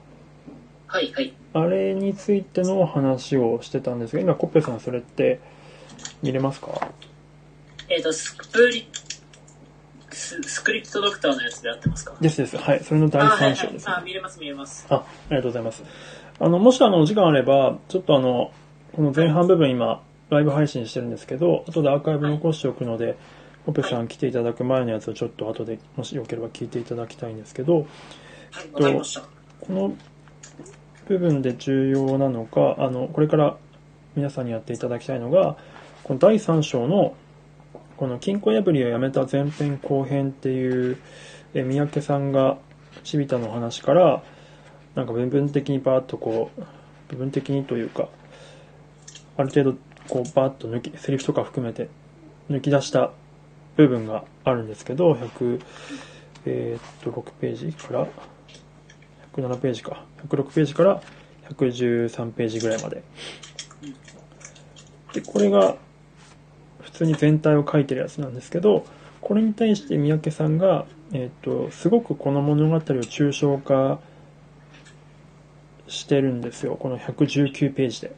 [0.88, 1.12] はい。
[1.14, 1.34] はい。
[1.54, 5.40] あれについての話をしてたんですが、今コッペさんそれって
[6.22, 6.90] 見れますか？
[7.90, 8.88] えっ、と、スプリ、
[10.12, 12.16] ススクリプトドクターのやつで合ってますか？
[12.20, 12.58] ですです。
[12.58, 12.84] はい。
[12.84, 14.02] それの第あ、はい、3章です、ねはい。
[14.02, 14.86] あ、見れます、見れます。
[14.90, 15.84] あ、ありがとうございます。
[16.40, 18.52] あの、もしあの、お時間あれば、ちょっとあの、
[18.94, 23.18] この前半部分今、ライブ配信してるんですけど、後でアーカイブ残しておくので、
[23.68, 27.88] オペさん来ていただく前のやつをちょっと後で、もしよければ聞いていただきたいんですけど、
[28.74, 29.02] はい。
[29.62, 29.96] この
[31.08, 33.58] 部分で重要なのか、あの、これから
[34.16, 35.58] 皆さんにやっていただきたいのが、
[36.04, 37.16] この第3章の、
[37.98, 40.98] この金庫破りをやめた前編後編っていう、
[41.54, 42.58] え三宅さんが、
[43.04, 44.24] チビタの話から、
[44.96, 46.62] なんか部分的にバーッとこう、
[47.10, 48.10] 部分的にというか、
[49.38, 49.78] ある程度、
[50.10, 51.90] こう、バッと抜き、セリフとか含めて
[52.50, 53.12] 抜き出した
[53.76, 55.62] 部分があるんですけど、100、
[56.46, 58.08] えーっと、6ページから、
[59.36, 60.06] 107ページか。
[60.28, 61.02] 106ページから
[61.50, 63.04] 113ページぐらいまで。
[65.14, 65.76] で、これが
[66.82, 68.86] 普通に全体を書いてるやつなんですけど、
[69.22, 74.00] これに対して三宅さんが、えっ、と、すごくこの物語を抽象化
[75.88, 76.76] してるんですよ。
[76.76, 78.16] この119ページで。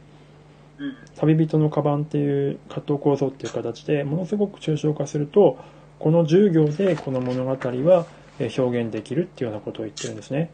[1.16, 5.58] 旅人のカバンっていう葛藤構造っていう形でものすごく抽象化すると
[5.98, 8.06] この10行でこの物語は
[8.38, 10.50] 表現できるっていうようなことを言ってるんですね。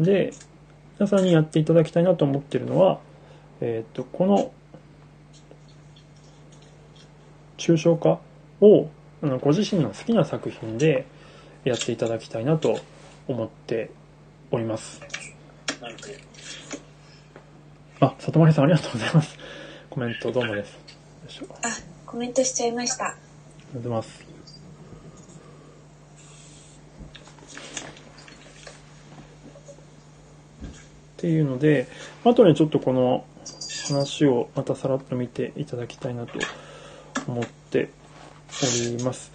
[0.00, 0.32] で、
[0.98, 3.00] 皆さんにやっていただきたいなと思ってるのは、
[3.60, 4.52] えっ、と、この、
[7.58, 8.20] 抽象化
[8.60, 8.88] を、
[9.22, 11.06] あのご自身の好きな作品で
[11.64, 12.78] やっていただきたいなと
[13.26, 13.90] 思って
[14.50, 15.00] おります。
[18.04, 19.38] あ、里丸さんありがとうございます。
[19.88, 20.76] コメントどうもです。
[21.26, 21.68] ありあ、
[22.04, 23.04] コメントしちゃいました。
[23.04, 23.16] がと
[23.74, 24.24] うございます。
[31.16, 31.88] っていうので、
[32.24, 33.24] あとね、ちょっとこの
[33.88, 36.38] 話をまたさらっと見ていただきたいなと
[37.26, 37.88] 思って
[38.62, 39.32] おります。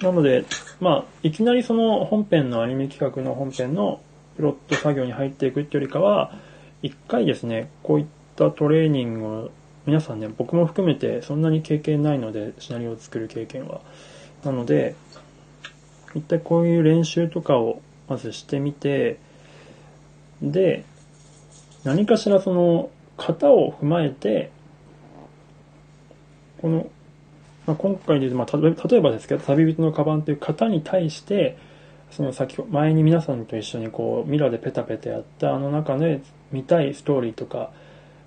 [0.00, 0.44] なので、
[0.80, 4.00] まあ、いきなりその本編のアニメ企画の本編の
[4.36, 6.47] プロット作業に入っていくっていうよりかは、
[6.82, 9.50] 一回ですね、こういったトレーニングを、
[9.86, 13.80] 皆さんね、僕も含めてそんなに経験ないので、シナリオを作る経験は。
[14.44, 14.94] なので、
[16.14, 19.18] 一体こういう練習とかをまずしてみて、
[20.40, 20.84] で、
[21.84, 24.50] 何かしらその型を踏まえて、
[26.60, 26.90] この、
[27.66, 31.56] まあ、今回で言うと、まあ、たと例えばですけど、旅人のカバンという型に対して、
[32.10, 36.20] その先ほ前に皆さんと一緒にこうミラーでペタペタやったあの中で
[36.52, 37.70] 見たいストーリーとか、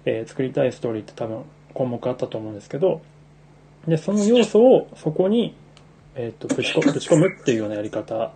[0.05, 3.01] えー作りたいストーリーって多分項目あったと思うんですけど
[3.87, 5.55] でその要素をそこに、
[6.15, 8.31] えー、とぶち込 ぶち込むっていうようなやり方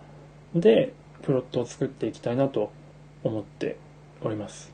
[0.54, 2.70] でプロットを作っていきたいなと
[3.22, 3.76] 思って
[4.22, 4.72] おります。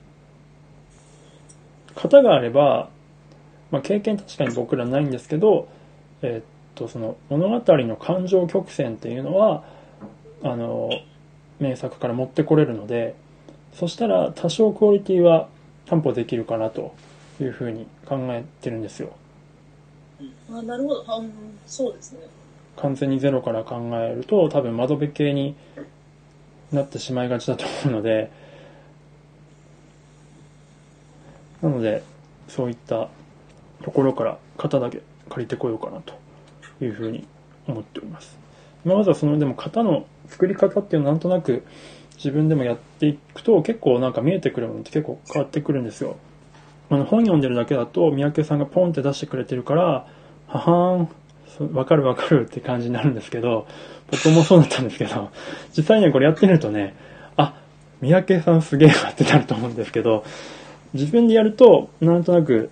[1.94, 2.88] 型があれば
[3.72, 5.66] まあ、経験確かに僕らないんですけど、
[6.20, 9.64] えーっとその物語の感情曲線っていうのは
[10.42, 10.90] あの
[11.61, 13.14] 名作から持ってこれるので
[13.74, 15.48] そしたら多少クオリティは
[15.87, 16.94] 担保できるかなと
[17.40, 19.14] いうふうに考えてるんですよ
[20.50, 21.05] あ、なるほど。
[21.07, 21.33] あうん、
[21.66, 22.20] そうですね。
[22.76, 25.55] 完全にゼロから考えると多分窓辺系に
[26.72, 28.31] なってしまいがちだと思うので
[31.61, 32.02] なので
[32.48, 33.09] そういった
[33.83, 36.14] ところから型だけ借りてこようかなと
[36.83, 37.26] いうふうに
[37.66, 38.41] 思っております
[38.85, 41.64] 今まずはそのでも型の作り方っていうのをなんとなく
[42.16, 46.16] 自分でもやっていくと結構なんか見えてくるものって結構変わってくるんですよ
[46.90, 50.07] あの本読んでるだけだと三宅さんがポンって出してくれてるから
[50.47, 51.09] ははーん
[51.73, 53.66] わかるわかるって感じになるんですけど、
[54.11, 55.31] 僕もそうだったんですけど、
[55.77, 56.95] 実際にはこれやってみるとね、
[57.37, 57.61] あ、
[58.01, 60.25] 三宅さんすげえわってなると思うんですけど、
[60.95, 62.71] 自分でやると、なんとなく、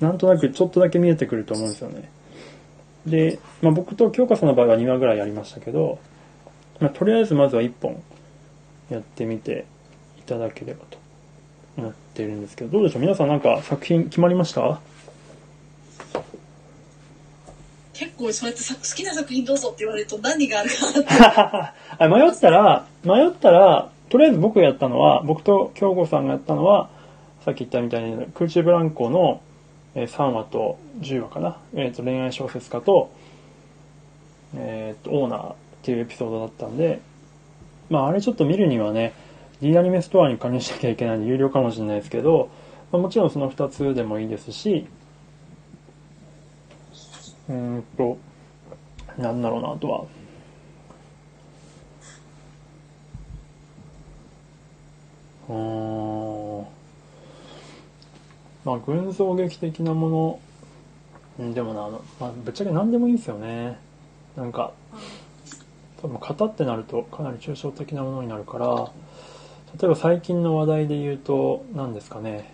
[0.00, 2.10] なんとなくちょっとだけ見えてくると思うんですよね。
[3.06, 5.98] で、まあ、僕と京香さんの場合は2話ぐらいやりましたけど、
[6.80, 8.02] まあ、とりあえずまずは1本
[8.90, 9.64] やってみて
[10.18, 10.98] いただければと
[11.76, 13.02] 思っているんですけど、どうでしょう？
[13.02, 14.80] 皆さんなんか作品決まりました？
[17.92, 21.08] 結構そうやってさ好きな作品どうぞって言われると何があるかなって。
[22.04, 26.90] あ迷ったら、迷ったら、とりあえず僕がやったのは、僕と京子さんがやったのは、
[27.44, 29.45] さっき言ったみたいに、空中ブランコのえー
[30.04, 31.58] 3話と10話かな？
[31.74, 33.10] えっ、と、恋愛小説家と、
[34.54, 37.00] えっ、と、オーナーっていうエピソードだったんで、
[37.88, 39.14] まあ、あれちょっと見るにはね、
[39.62, 42.50] D アニメストアに加入しなきゃいけないんで有料かもしれないですけど、
[42.92, 44.86] まあ、もちろんその2つでもいいですし、
[47.48, 48.18] うんと、
[49.16, 50.04] なんだろうな、あとは、
[55.48, 56.45] うん
[58.66, 60.40] まあ群像劇的なも
[61.38, 63.78] のでもな、まあ、ぶっちゃけ何でもいいんですよね。
[64.36, 64.72] なんか
[66.02, 68.90] 多分型ってなるとかなり抽象的なものになるから
[69.80, 72.52] 例えば最近の話題で言うと何ですかね。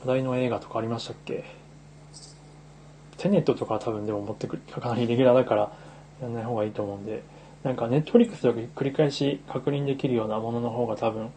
[0.00, 1.44] 話題の映画とかありましたっけ。
[3.18, 5.72] テネットとかは多分でも持ってくるかなりレギュラーだから
[6.22, 7.22] やんない方がいいと思うんで。
[7.64, 11.28] なんかネットフリックスとか繰り返し確認できるようなものの方が多分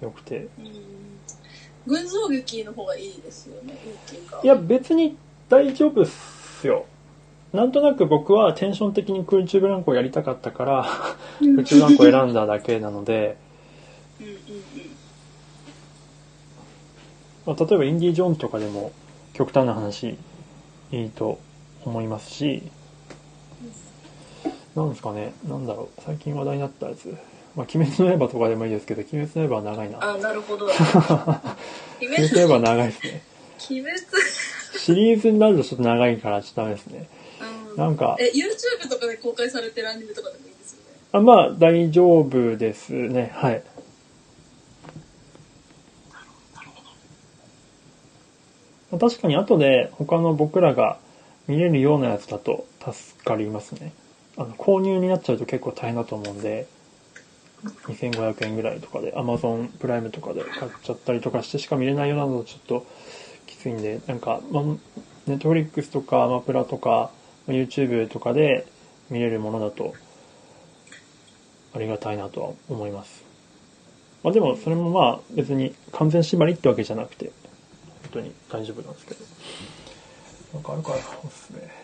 [0.00, 0.48] 良くて。
[1.86, 3.72] 群像劇の方がいいですよね。
[3.84, 4.40] いいっていうか。
[4.42, 5.16] いや別に
[5.48, 6.86] 大丈夫っすよ。
[7.52, 10.86] なんとなく僕はテンション的に空中ブランコをやりたかったから
[11.40, 13.36] 空中ブランコを選んだだけなので、
[14.20, 14.38] うんうんうん。
[17.46, 18.92] まあ、例えばインディ・ジョーンズとかでも
[19.32, 20.16] 極端な話
[20.92, 21.40] いいと
[21.84, 22.62] 思いますし。
[24.74, 27.16] なんですかねなんだろう最近話題になったやつ
[27.56, 29.98] まあ、鬼滅の刃とかでもいいですけど、鬼滅の刃は長いな。
[30.00, 30.66] あ、なるほど。
[32.00, 33.22] 鬼鬼滅の刃は長いですね。
[33.70, 33.98] 鬼滅、
[34.78, 37.08] シリーズになるとちょっと長いからちょっとダメですね。
[37.72, 40.84] うんなんか、え、YouTube とかで公開されてるアニメとかでもいいですよね？
[41.12, 43.32] あまあ、大丈夫ですね。
[43.34, 43.62] はい。
[48.90, 50.98] まあ確かに後で他の僕らが
[51.46, 53.92] 見れるようなやつだと助かりますね。
[54.36, 56.66] あの、購入になっちゃうと結構大変だと思うんで、
[57.64, 62.86] 2500円ぐらいとかで Amazon プライムとかで買っちゃったりとかしてしか見れないようなのちょっと
[63.46, 64.64] きついんで、なんか、まあ、
[65.28, 67.10] Netflix とかアマプラとか
[67.48, 68.66] YouTube とかで
[69.10, 69.94] 見れるものだと
[71.74, 73.24] ありがたいなとは思います。
[74.22, 77.32] まあでもそれもまあ別に完全縛りってわけじゃなくて
[78.02, 79.24] 本当に大丈夫なんですけど。
[80.54, 81.79] なんかあるかなおすすめ。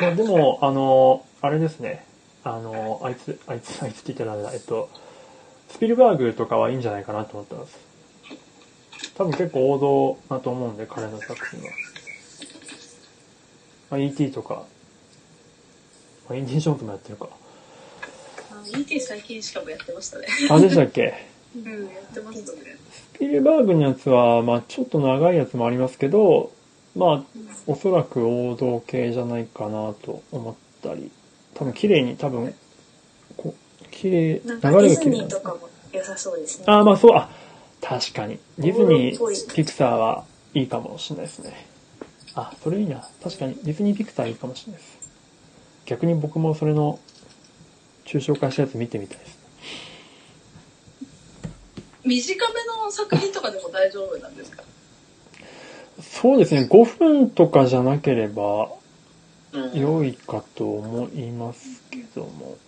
[0.00, 2.04] まあでも、あの、あれですね。
[2.44, 4.52] あの、あいつ、あいつ、あいつって言ったらダメだ。
[4.52, 4.88] えっと、
[5.70, 7.78] スピルバーグとかはいいんじゃないかなと思ってます。
[9.16, 11.70] 多分結構王道だと思うんで、彼の作品は。
[13.90, 14.30] まあ、E.T.
[14.32, 14.64] とか、
[16.28, 17.28] まあ、インディ・ジョーンズもやってるか。
[18.50, 20.26] あ ET 最近しかもやってましたね。
[20.50, 21.14] あ、でしたっけ？
[21.56, 22.76] うん、やってましたね。
[23.14, 26.52] スピルバーグのやつは、まあちょっと長いやつもありますけど、
[26.96, 27.24] まあ
[27.66, 31.10] おそらく王道系じゃないかなと思ったり、
[31.54, 32.54] 多分綺麗に、多分、
[33.36, 36.64] こう、綺麗、なんかディズ綺麗なんですねニーとかも良さそうですね。
[36.68, 37.30] ああ、まあそう、あ、
[37.80, 38.38] 確かに。
[38.58, 40.24] ディズニー、ピクサーは
[40.54, 41.66] いいかもしれないですね。
[42.34, 43.08] あ、それいいな。
[43.22, 44.98] 確かに、ディズニーピクサーいいかもしれないです。
[45.86, 46.98] 逆に僕もそれの、
[48.04, 49.36] 抽象化したやつ見てみたいです。
[52.04, 54.62] 短めの作品とかでも大丈夫なんですか？
[56.00, 58.70] そうですね、5分とかじゃなければ、
[59.52, 59.78] うん。
[59.78, 62.58] 良いかと思いますけども。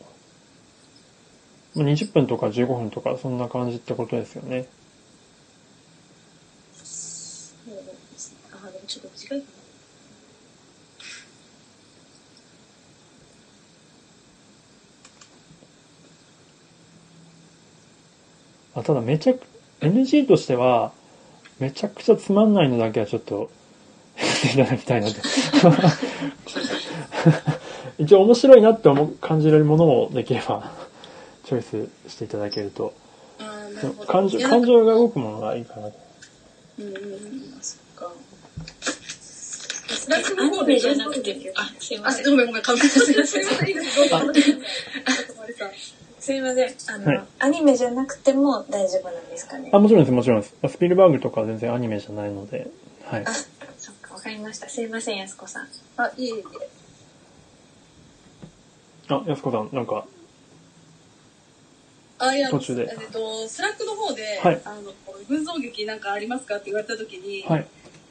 [1.74, 4.66] まあ20分とか15分とかそんな感じってことですよね。
[6.72, 6.80] そ
[7.70, 8.38] うですね。
[8.52, 9.52] あ、でもちょっと短いかな。
[18.80, 19.40] あただめちゃく、
[19.80, 20.92] NG としては、
[21.58, 23.50] めちゃくちゃつまんないのだけはちょっと、
[24.16, 25.14] やっていただきたいなと。
[27.98, 30.72] 一応面白いなって思う感じられるものをできれば、
[31.44, 32.94] チョイスしていただけると。
[33.38, 34.12] あーなるほど。
[34.12, 35.92] 感情、感情が動くものがいいかなと。
[40.38, 42.24] アニメじゃなくて、あ、すいまあ、せん。
[42.24, 43.68] ごめんごめん、かぶせすいません。
[43.68, 44.16] いいですどうぞ。
[44.16, 44.22] あ、
[46.20, 46.74] すいません。
[46.88, 49.70] あの、はいアニメじゃなくても大丈夫なんですかね？
[49.72, 50.54] あ、もちろんです、もちろんです。
[50.62, 52.70] まあスピルバーグとかは全然アニメじゃないので、
[53.04, 53.24] はい。
[53.26, 54.68] あ、そっか、わかりました。
[54.68, 55.68] すいません、やすこさん。
[55.96, 56.42] あ、いい、いい。
[59.08, 60.04] あ、やすこさん、なんか、
[62.18, 64.92] あ、いや、途中でえっと、 Slack の方で、はいあの、
[65.28, 67.66] 群像劇なんかありますかって言われたときに、はい。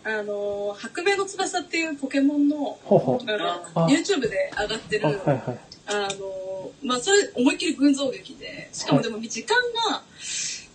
[0.05, 3.29] あの、薄明の翼っていうポケモンの、ほうほう。
[3.29, 3.37] あ
[3.75, 5.59] のあ YouTube で上がってる、あ、はいはい。
[5.87, 6.46] あの、
[6.83, 9.57] まあ、それ思いっきり群像劇で、しかもでも時間
[9.89, 10.03] が、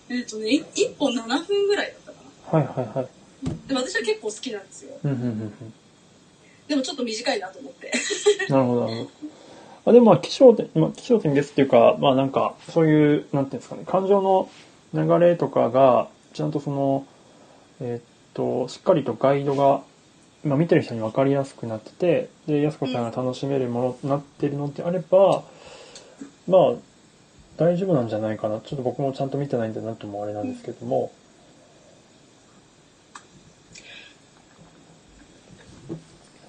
[0.09, 3.49] えっとね、い1本7分ぐらいだったかはいはいはい。
[3.49, 3.55] な。
[3.69, 4.95] でも私は結構好きなんですよ。
[5.05, 5.75] うんうんうんうん。
[6.69, 7.93] でもちょっと短いなと思って。
[8.49, 9.11] なるほど、なるほど。
[9.85, 14.49] あでもまあ、気象点、まあ、気象点ですっていうか、まあなんか、そういう、なんていうんですかね、感情の
[14.95, 17.07] 流れとかが、ちゃんとその、
[17.81, 18.03] えーっ
[18.35, 19.83] と、しっかりとガイドが、
[20.45, 25.43] まあ見てる人に分かりやすくなってて、で、安子さんが楽しめるものになってるのであれば、
[26.49, 26.72] まあ、
[27.57, 28.61] 大丈夫なんじゃないかな。
[28.61, 31.12] ちょっと僕もちゃんと見てないんだなともあれなんですけども、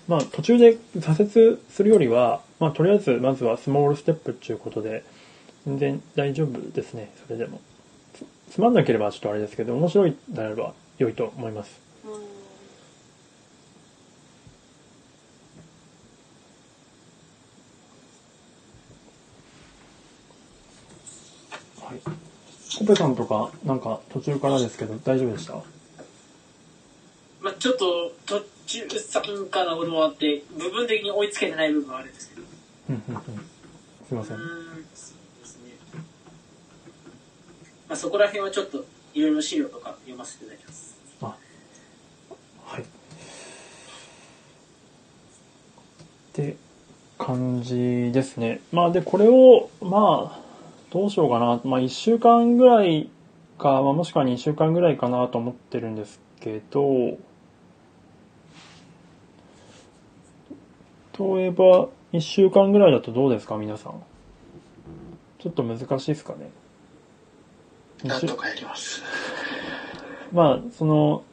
[0.08, 5.04] まあ途中で挫折するよりは、まあとりあえずまずはスモールステップっていうことで、
[5.66, 7.62] 全然大丈夫ですね、それでも。
[8.14, 8.26] つ
[8.56, 11.83] つまんなければちょっとあれですけど、面白いであれば良いと思います。
[22.86, 25.54] コペさんとか、なんか途中からですけど、大丈夫でした？
[27.42, 32.42] まあちょっと途中参加なこともあって、部分的に追いつけてない部分はあるんですけど。
[32.90, 33.24] うんうんうん。
[34.08, 34.38] すいません。
[34.38, 34.48] うーん、
[34.94, 35.72] そうですね。
[37.88, 40.96] まあそこら辺はちょっといろいろ資料とか読ませていただきます。
[41.22, 42.82] はい。
[42.82, 42.86] っ
[46.34, 46.56] て
[47.20, 48.60] 感じですね。
[48.72, 50.43] まあで、これを、まあ、
[50.94, 51.60] どうしようかな。
[51.64, 53.10] まあ1週間ぐらい
[53.58, 57.18] か、まあもしくは2週間ぐらいかなと思ってるんですけど、
[61.18, 64.04] 例えば、1週間ぐらいだとどうですか、皆さん？
[65.40, 66.52] ちょっと難しいですかね。
[68.04, 69.02] なんとかやります。
[70.32, 71.24] まあ、その、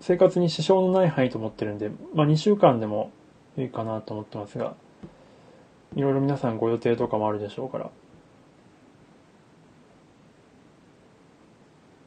[0.00, 3.10] 生活に支障のない範囲と思ってるんで、まあ2週間でも
[3.58, 4.74] いいかなと思ってますが、
[5.96, 7.90] いろいろ皆さんご予定とかもあるでしょうから。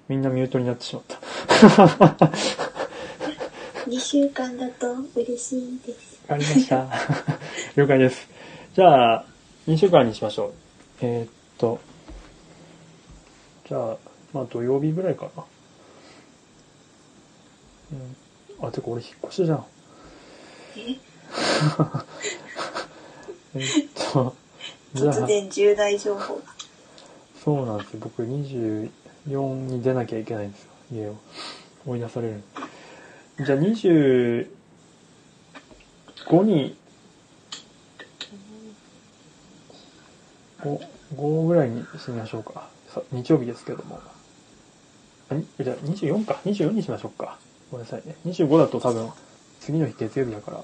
[0.08, 1.04] みんなミュートになってしまっ
[2.18, 2.26] た。
[3.88, 6.20] 2週間だと嬉しいです。
[6.28, 6.88] わかりました。
[7.76, 8.28] 了解です。
[8.74, 9.26] じゃあ、
[9.68, 10.54] 2週間にしましょう。
[11.02, 11.80] えーっと、
[13.68, 13.98] じゃあ、
[14.34, 15.44] まあ土曜日ぐらいかな。
[18.62, 19.66] うん、あ、てか俺引っ越しじゃん。
[20.78, 20.98] え？
[23.60, 24.36] ーっと、
[24.94, 26.42] じゃあ、突然重大情報が。
[27.44, 28.00] そうなんですよ。
[28.02, 28.90] 僕24
[29.68, 30.70] に出なきゃいけないんですよ。
[30.92, 31.16] 家を。
[31.86, 32.42] 追い出される。
[33.44, 34.48] じゃあ25
[36.44, 36.78] に、
[40.62, 40.80] 5、
[41.16, 42.70] 5ぐらいにしましょうか。
[42.90, 44.00] さ日曜日ですけども。
[45.30, 46.40] あにじゃあ24か。
[46.46, 47.40] 24にしましょうか。
[47.72, 48.16] ごめんなさいね。
[48.26, 49.10] 25だと多分、
[49.60, 50.62] 次の日月曜日だから。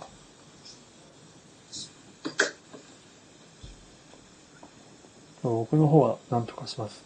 [5.50, 7.04] 僕の方は何とかします。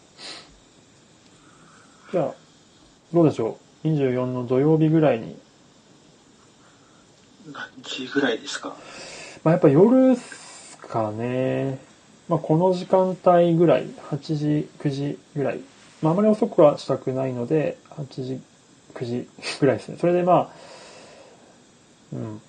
[2.10, 2.34] じゃあ、
[3.12, 5.36] どうでしょう？24の土曜日ぐらいに。
[7.52, 8.76] 何時ぐらいですか？
[9.42, 11.78] まあやっぱ夜っすかね。
[12.28, 15.60] まあこの時間帯ぐらい、8時、9時ぐらい。
[16.00, 18.40] まああまり遅くはしたくないので、8時、
[18.94, 19.28] 9時
[19.60, 19.96] ぐらいですね。
[19.98, 20.48] それでまあ、
[22.12, 22.40] うん。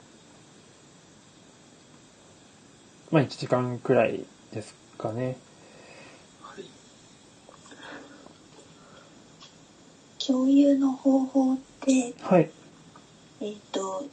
[3.11, 5.37] まあ1時間くらいですかね。
[6.41, 6.63] はい。
[10.25, 12.49] 共有の方法って、はい。
[13.41, 14.05] えっ、と、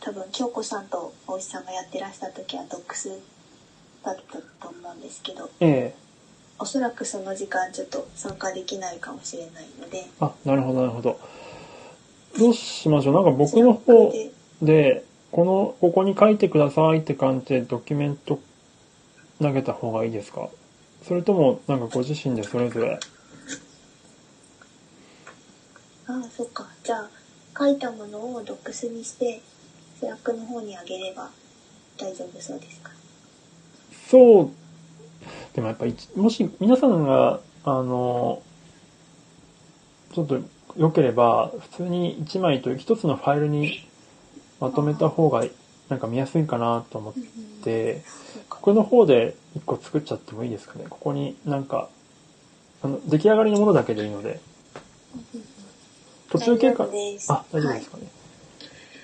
[0.00, 3.10] 多分、京子さんと大石さんがやってらした時は、ドックス
[4.04, 6.04] だったと思うんですけど、ええ
[6.56, 11.18] おそらくその時間ちょっと参加できないかもしれないので、あ、なるほど、なるほど。
[12.38, 13.14] どうしましょう？
[13.14, 14.30] なんか僕の方で
[14.62, 18.38] で、この、ここに書いてくださいって感じでドキュメント
[19.42, 20.48] 投げた方がいいですか？
[21.02, 23.00] それとも、なんかご自身でそれぞれ。
[26.06, 26.66] ああ、そっか。
[26.82, 27.08] じゃあ、
[27.58, 29.40] 書いたものを Docs にして、
[29.98, 31.30] Slack の方にあげれば
[31.98, 32.90] 大丈夫そうですか？
[34.10, 34.50] そう。
[35.54, 38.42] でもやっぱ一、もし皆さんが、あの、
[40.12, 40.40] ちょっと
[40.76, 43.88] 良ければ、普通に1枚と1つのファイルに
[44.60, 45.44] まとめた方が、
[45.88, 47.14] なんか見やすいかなと思っ
[47.62, 48.02] て、
[48.32, 48.58] そうか。
[48.60, 50.86] 僕の方で1個作っちゃってもいいですかね？
[50.90, 51.88] ここになんか、
[52.82, 54.40] あの、出来上がりのものだけでいいので、
[56.34, 56.88] 途中経過。
[57.28, 58.08] あ、大丈夫ですかね。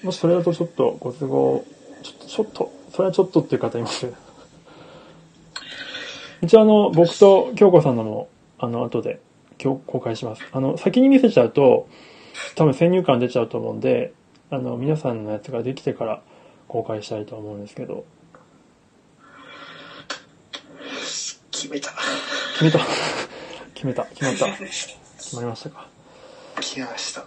[0.03, 1.65] もしそれだとちょっとご都合、
[2.03, 4.13] ちょっと、ちょっと、それはちょっとっていう方います。
[6.43, 8.29] 一応あの、僕と京子さんのも、
[8.59, 9.21] あの、後で
[9.63, 10.43] 今日公開します。
[10.51, 11.87] あの、先に見せちゃうと、
[12.57, 14.13] 多分先入観出ちゃうと思うんで、
[14.51, 16.23] あの、皆さんのやつができてから
[16.67, 18.05] 公開したいと思うんですけど、
[21.53, 21.93] 決めた。
[22.55, 22.81] 決めた。
[23.75, 24.05] 決めた。
[24.07, 24.47] 決まった。
[24.57, 26.00] 決まりましたか？
[26.59, 27.25] 来ました。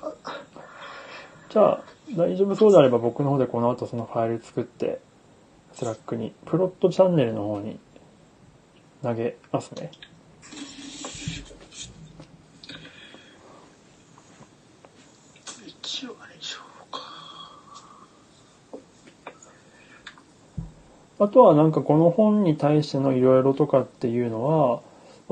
[1.49, 1.84] じゃあ、
[2.15, 4.99] 大丈夫そうであれば僕の方でこの後そのファイル作って、
[5.74, 7.80] Slack に、プロットチャンネルの方に
[9.01, 9.91] 投げますね。
[15.67, 16.59] 一応あれでしょ
[16.89, 16.99] うか。
[21.19, 24.82] あとはなんかこの本に対してのいろいろとかっていうのは、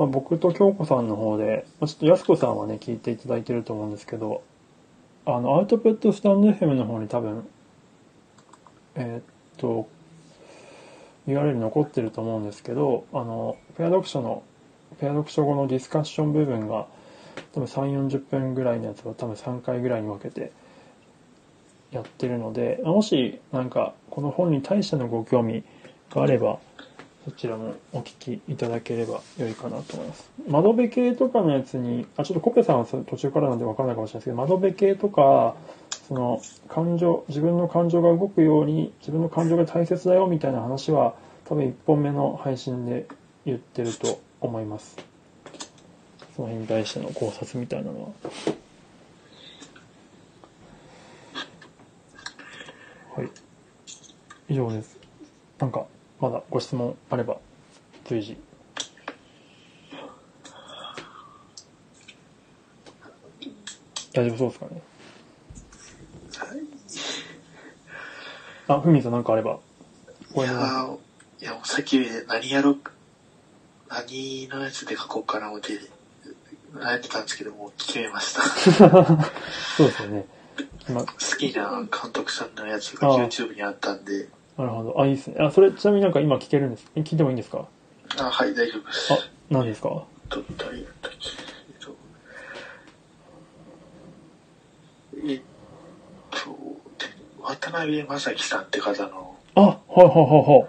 [0.02, 4.42] まあ、僕と京子さんの方で、まちょっと安子さんはね、聞いていただいてると思うんですけど、
[5.24, 7.46] あの、アウトプット stand FM の方に多分、
[8.96, 9.22] えーっ
[9.58, 9.88] と、
[11.28, 14.42] URL 残ってると思うんですけど、あの、ペア読書の、
[14.98, 16.88] ペア読書後のディスカッション部分が、
[17.52, 20.50] 多分3、40分ぐらいのやつを多分3回ぐらいに分けて
[21.92, 25.62] やってるので、もしなんかこの本に対してのご興味
[26.10, 26.58] があれば、
[27.24, 30.30] そちらもお聞きいただければ良いかなと思います。
[30.48, 35.54] 窓辺系とかのやつに、あ、ちょっとコペさんは途中からなんでわからないかもしれないですけど、窓辺系とか、
[36.08, 41.14] その感情、自分の感情が動くように、自分の感情が大切だよみたいな話は、
[41.44, 43.06] 多分1本目の配信で
[43.44, 44.96] 言ってると思います。
[46.34, 48.08] その辺に対しての考察みたいなのは。
[53.14, 53.28] はい。
[54.48, 54.98] 以上です。
[55.58, 55.86] なんか、
[56.22, 57.36] まだご質問あれば、
[58.04, 58.38] 随時。
[64.12, 64.82] 大丈夫そうですかね。
[68.68, 69.58] あ、ふみさんなんかあれば。
[70.32, 70.96] こいやー
[71.40, 71.98] いや、もうさっき
[72.28, 72.78] 何やろう、
[73.88, 75.72] 何のやつで書こうかな思って
[76.72, 78.42] 悩んでたんですけど、もう決めました。
[79.76, 80.26] そうですよね。
[80.88, 81.06] 今、好
[81.36, 85.00] きな監督さんのやつが YouTube にあったんで、なるほど。
[85.00, 85.36] あ、いいですね。
[85.40, 86.86] あ、それ、ちなみになんか今聞けるんです。
[86.94, 87.66] え聞いてもいいんですか？
[88.18, 89.12] あ、はい、大丈夫です。
[89.12, 89.18] あ、
[89.50, 89.88] 何ですか？
[89.88, 90.84] ったっけえっ
[91.80, 91.96] と、
[95.26, 95.40] えっ
[96.30, 96.56] と、
[97.42, 100.66] 渡辺正樹さんって方のあ、はいはいはいは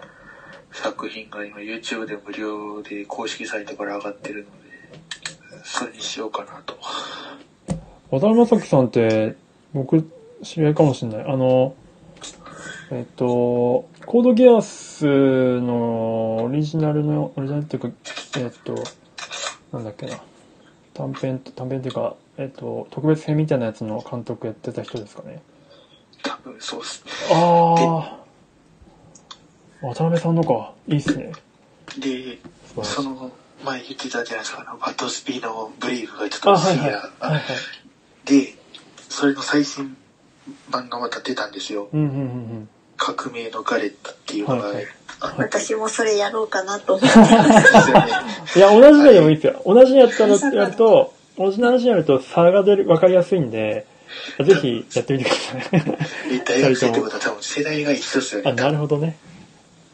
[0.72, 4.50] 作品が今 YouTube で無料で公式サイトから上がってるの
[5.58, 6.76] で、それにしようかなと。
[8.10, 9.36] 渡辺正樹さんって、
[9.72, 10.08] 僕、
[10.42, 11.24] 知り合いかもしれない。
[11.26, 11.74] あの、
[12.90, 15.06] えっと、コードギアス
[15.60, 17.88] のオリジナルの、オリジナルっていうか、
[18.38, 18.74] えっと、
[19.72, 20.20] なんだっけな。
[20.92, 25.42] 短編、短編っていうか、えっと、特別編みたいなやつの監督やってた人ですかね。
[26.22, 27.10] 多分そうっすね。
[27.32, 28.24] ああ。
[29.82, 30.72] 渡辺さんのか。
[30.88, 31.32] いいっすね。
[31.98, 32.38] で、
[32.82, 33.30] その
[33.64, 36.58] 前言ってたじゃないですか、あの、バトスピのブリーフがちょっあ、と。
[36.58, 36.80] 不思。
[38.24, 38.54] で、
[39.08, 39.96] それの最新
[40.70, 41.88] 版がまた出たんですよ。
[41.92, 42.68] うんうんうんうん。
[42.96, 44.86] 革命のガレットっていうのが、はいはい
[45.20, 47.18] あの私もそれやろうかなと思って。
[47.18, 48.10] ですよね。
[48.56, 49.62] いや、同じのでもいいですよ。
[49.64, 53.86] 同じやったらやると、同じ話やると差が出る、わかりやすいんで、
[54.44, 55.80] ぜひやってみてください。
[56.38, 58.62] で大学生ってことは多分世代が一緒ですよあ、ね。
[58.62, 59.16] なるほどね。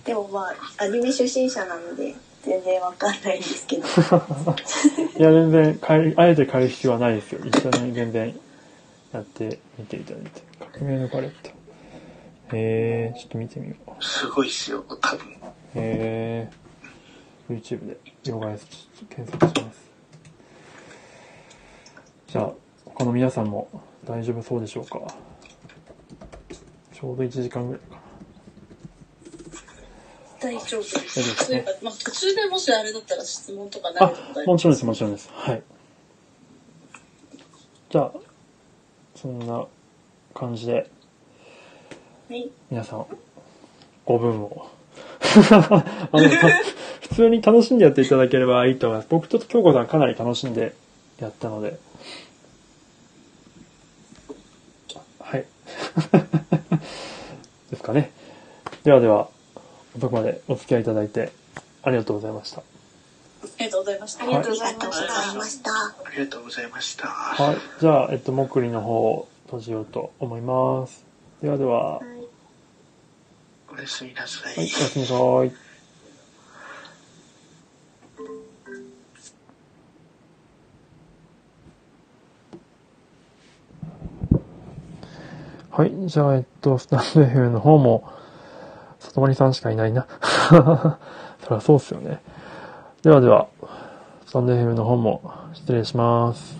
[0.04, 0.46] でもま
[0.78, 3.82] あ、アニメ初心者なので、全然わかんないんですけど。
[5.18, 7.40] いや、全然変える、あえて変える必要はないですよ。
[7.44, 8.34] 一緒に全然
[9.12, 10.42] やってみていただいて。
[10.72, 11.59] 革命のガレット。
[12.52, 14.04] えー、ちょっと見てみよう。
[14.04, 15.26] すごいっすよ、多分。
[15.74, 18.66] えー、YouTube で、ヨガエス
[19.08, 19.90] 検索します。
[22.26, 22.52] じゃあ、
[22.84, 23.68] 他の皆さんも
[24.04, 25.00] 大丈夫そうでしょうか？
[26.92, 28.00] ちょうど1時間ぐらいかな。
[30.40, 31.20] 大大丈夫です。
[31.20, 35.28] 大丈夫ですねそういうか、まあ途中でもしあれだったら質問とかなあると大、もちろんです、もちろんです。
[35.32, 35.62] はい。
[37.90, 38.12] じゃあ、
[39.16, 39.66] そんな
[40.34, 40.90] 感じで、
[42.30, 42.48] はい。
[42.70, 43.06] 皆さん、
[44.06, 44.68] 5分を。
[45.50, 46.48] あのた
[47.00, 49.08] 普通に楽しんでやっていただければいいと思います。
[49.10, 50.72] 僕と京子さんかなり楽しんで
[51.18, 51.76] やったので。
[55.18, 55.44] はい。
[57.72, 58.12] ですかね。
[58.84, 59.28] ではでは、
[59.98, 61.32] 遅くまでお付き合いいただいて
[61.82, 62.60] ありがとうございました。
[62.60, 62.62] あ
[63.58, 64.22] りがとうございました。
[64.22, 64.74] ありがとうござい
[65.36, 65.72] ました。
[65.72, 67.08] ありがとうございました。
[67.08, 67.56] はい。
[67.80, 71.04] じゃあ、えっと、もくりの方を閉じようと思います。
[71.42, 72.19] ではでは、はい。
[73.72, 75.70] おやすみなさはい、おやすみなさい。
[85.70, 88.12] はい、じゃあ、えっと、スタンド FM の方も、
[88.98, 90.06] 里森さんしかいないな。
[91.40, 92.20] そりゃそうっすよね。
[93.02, 93.46] ではでは、
[94.26, 95.22] スタンド FM の方も
[95.54, 96.59] 失礼します。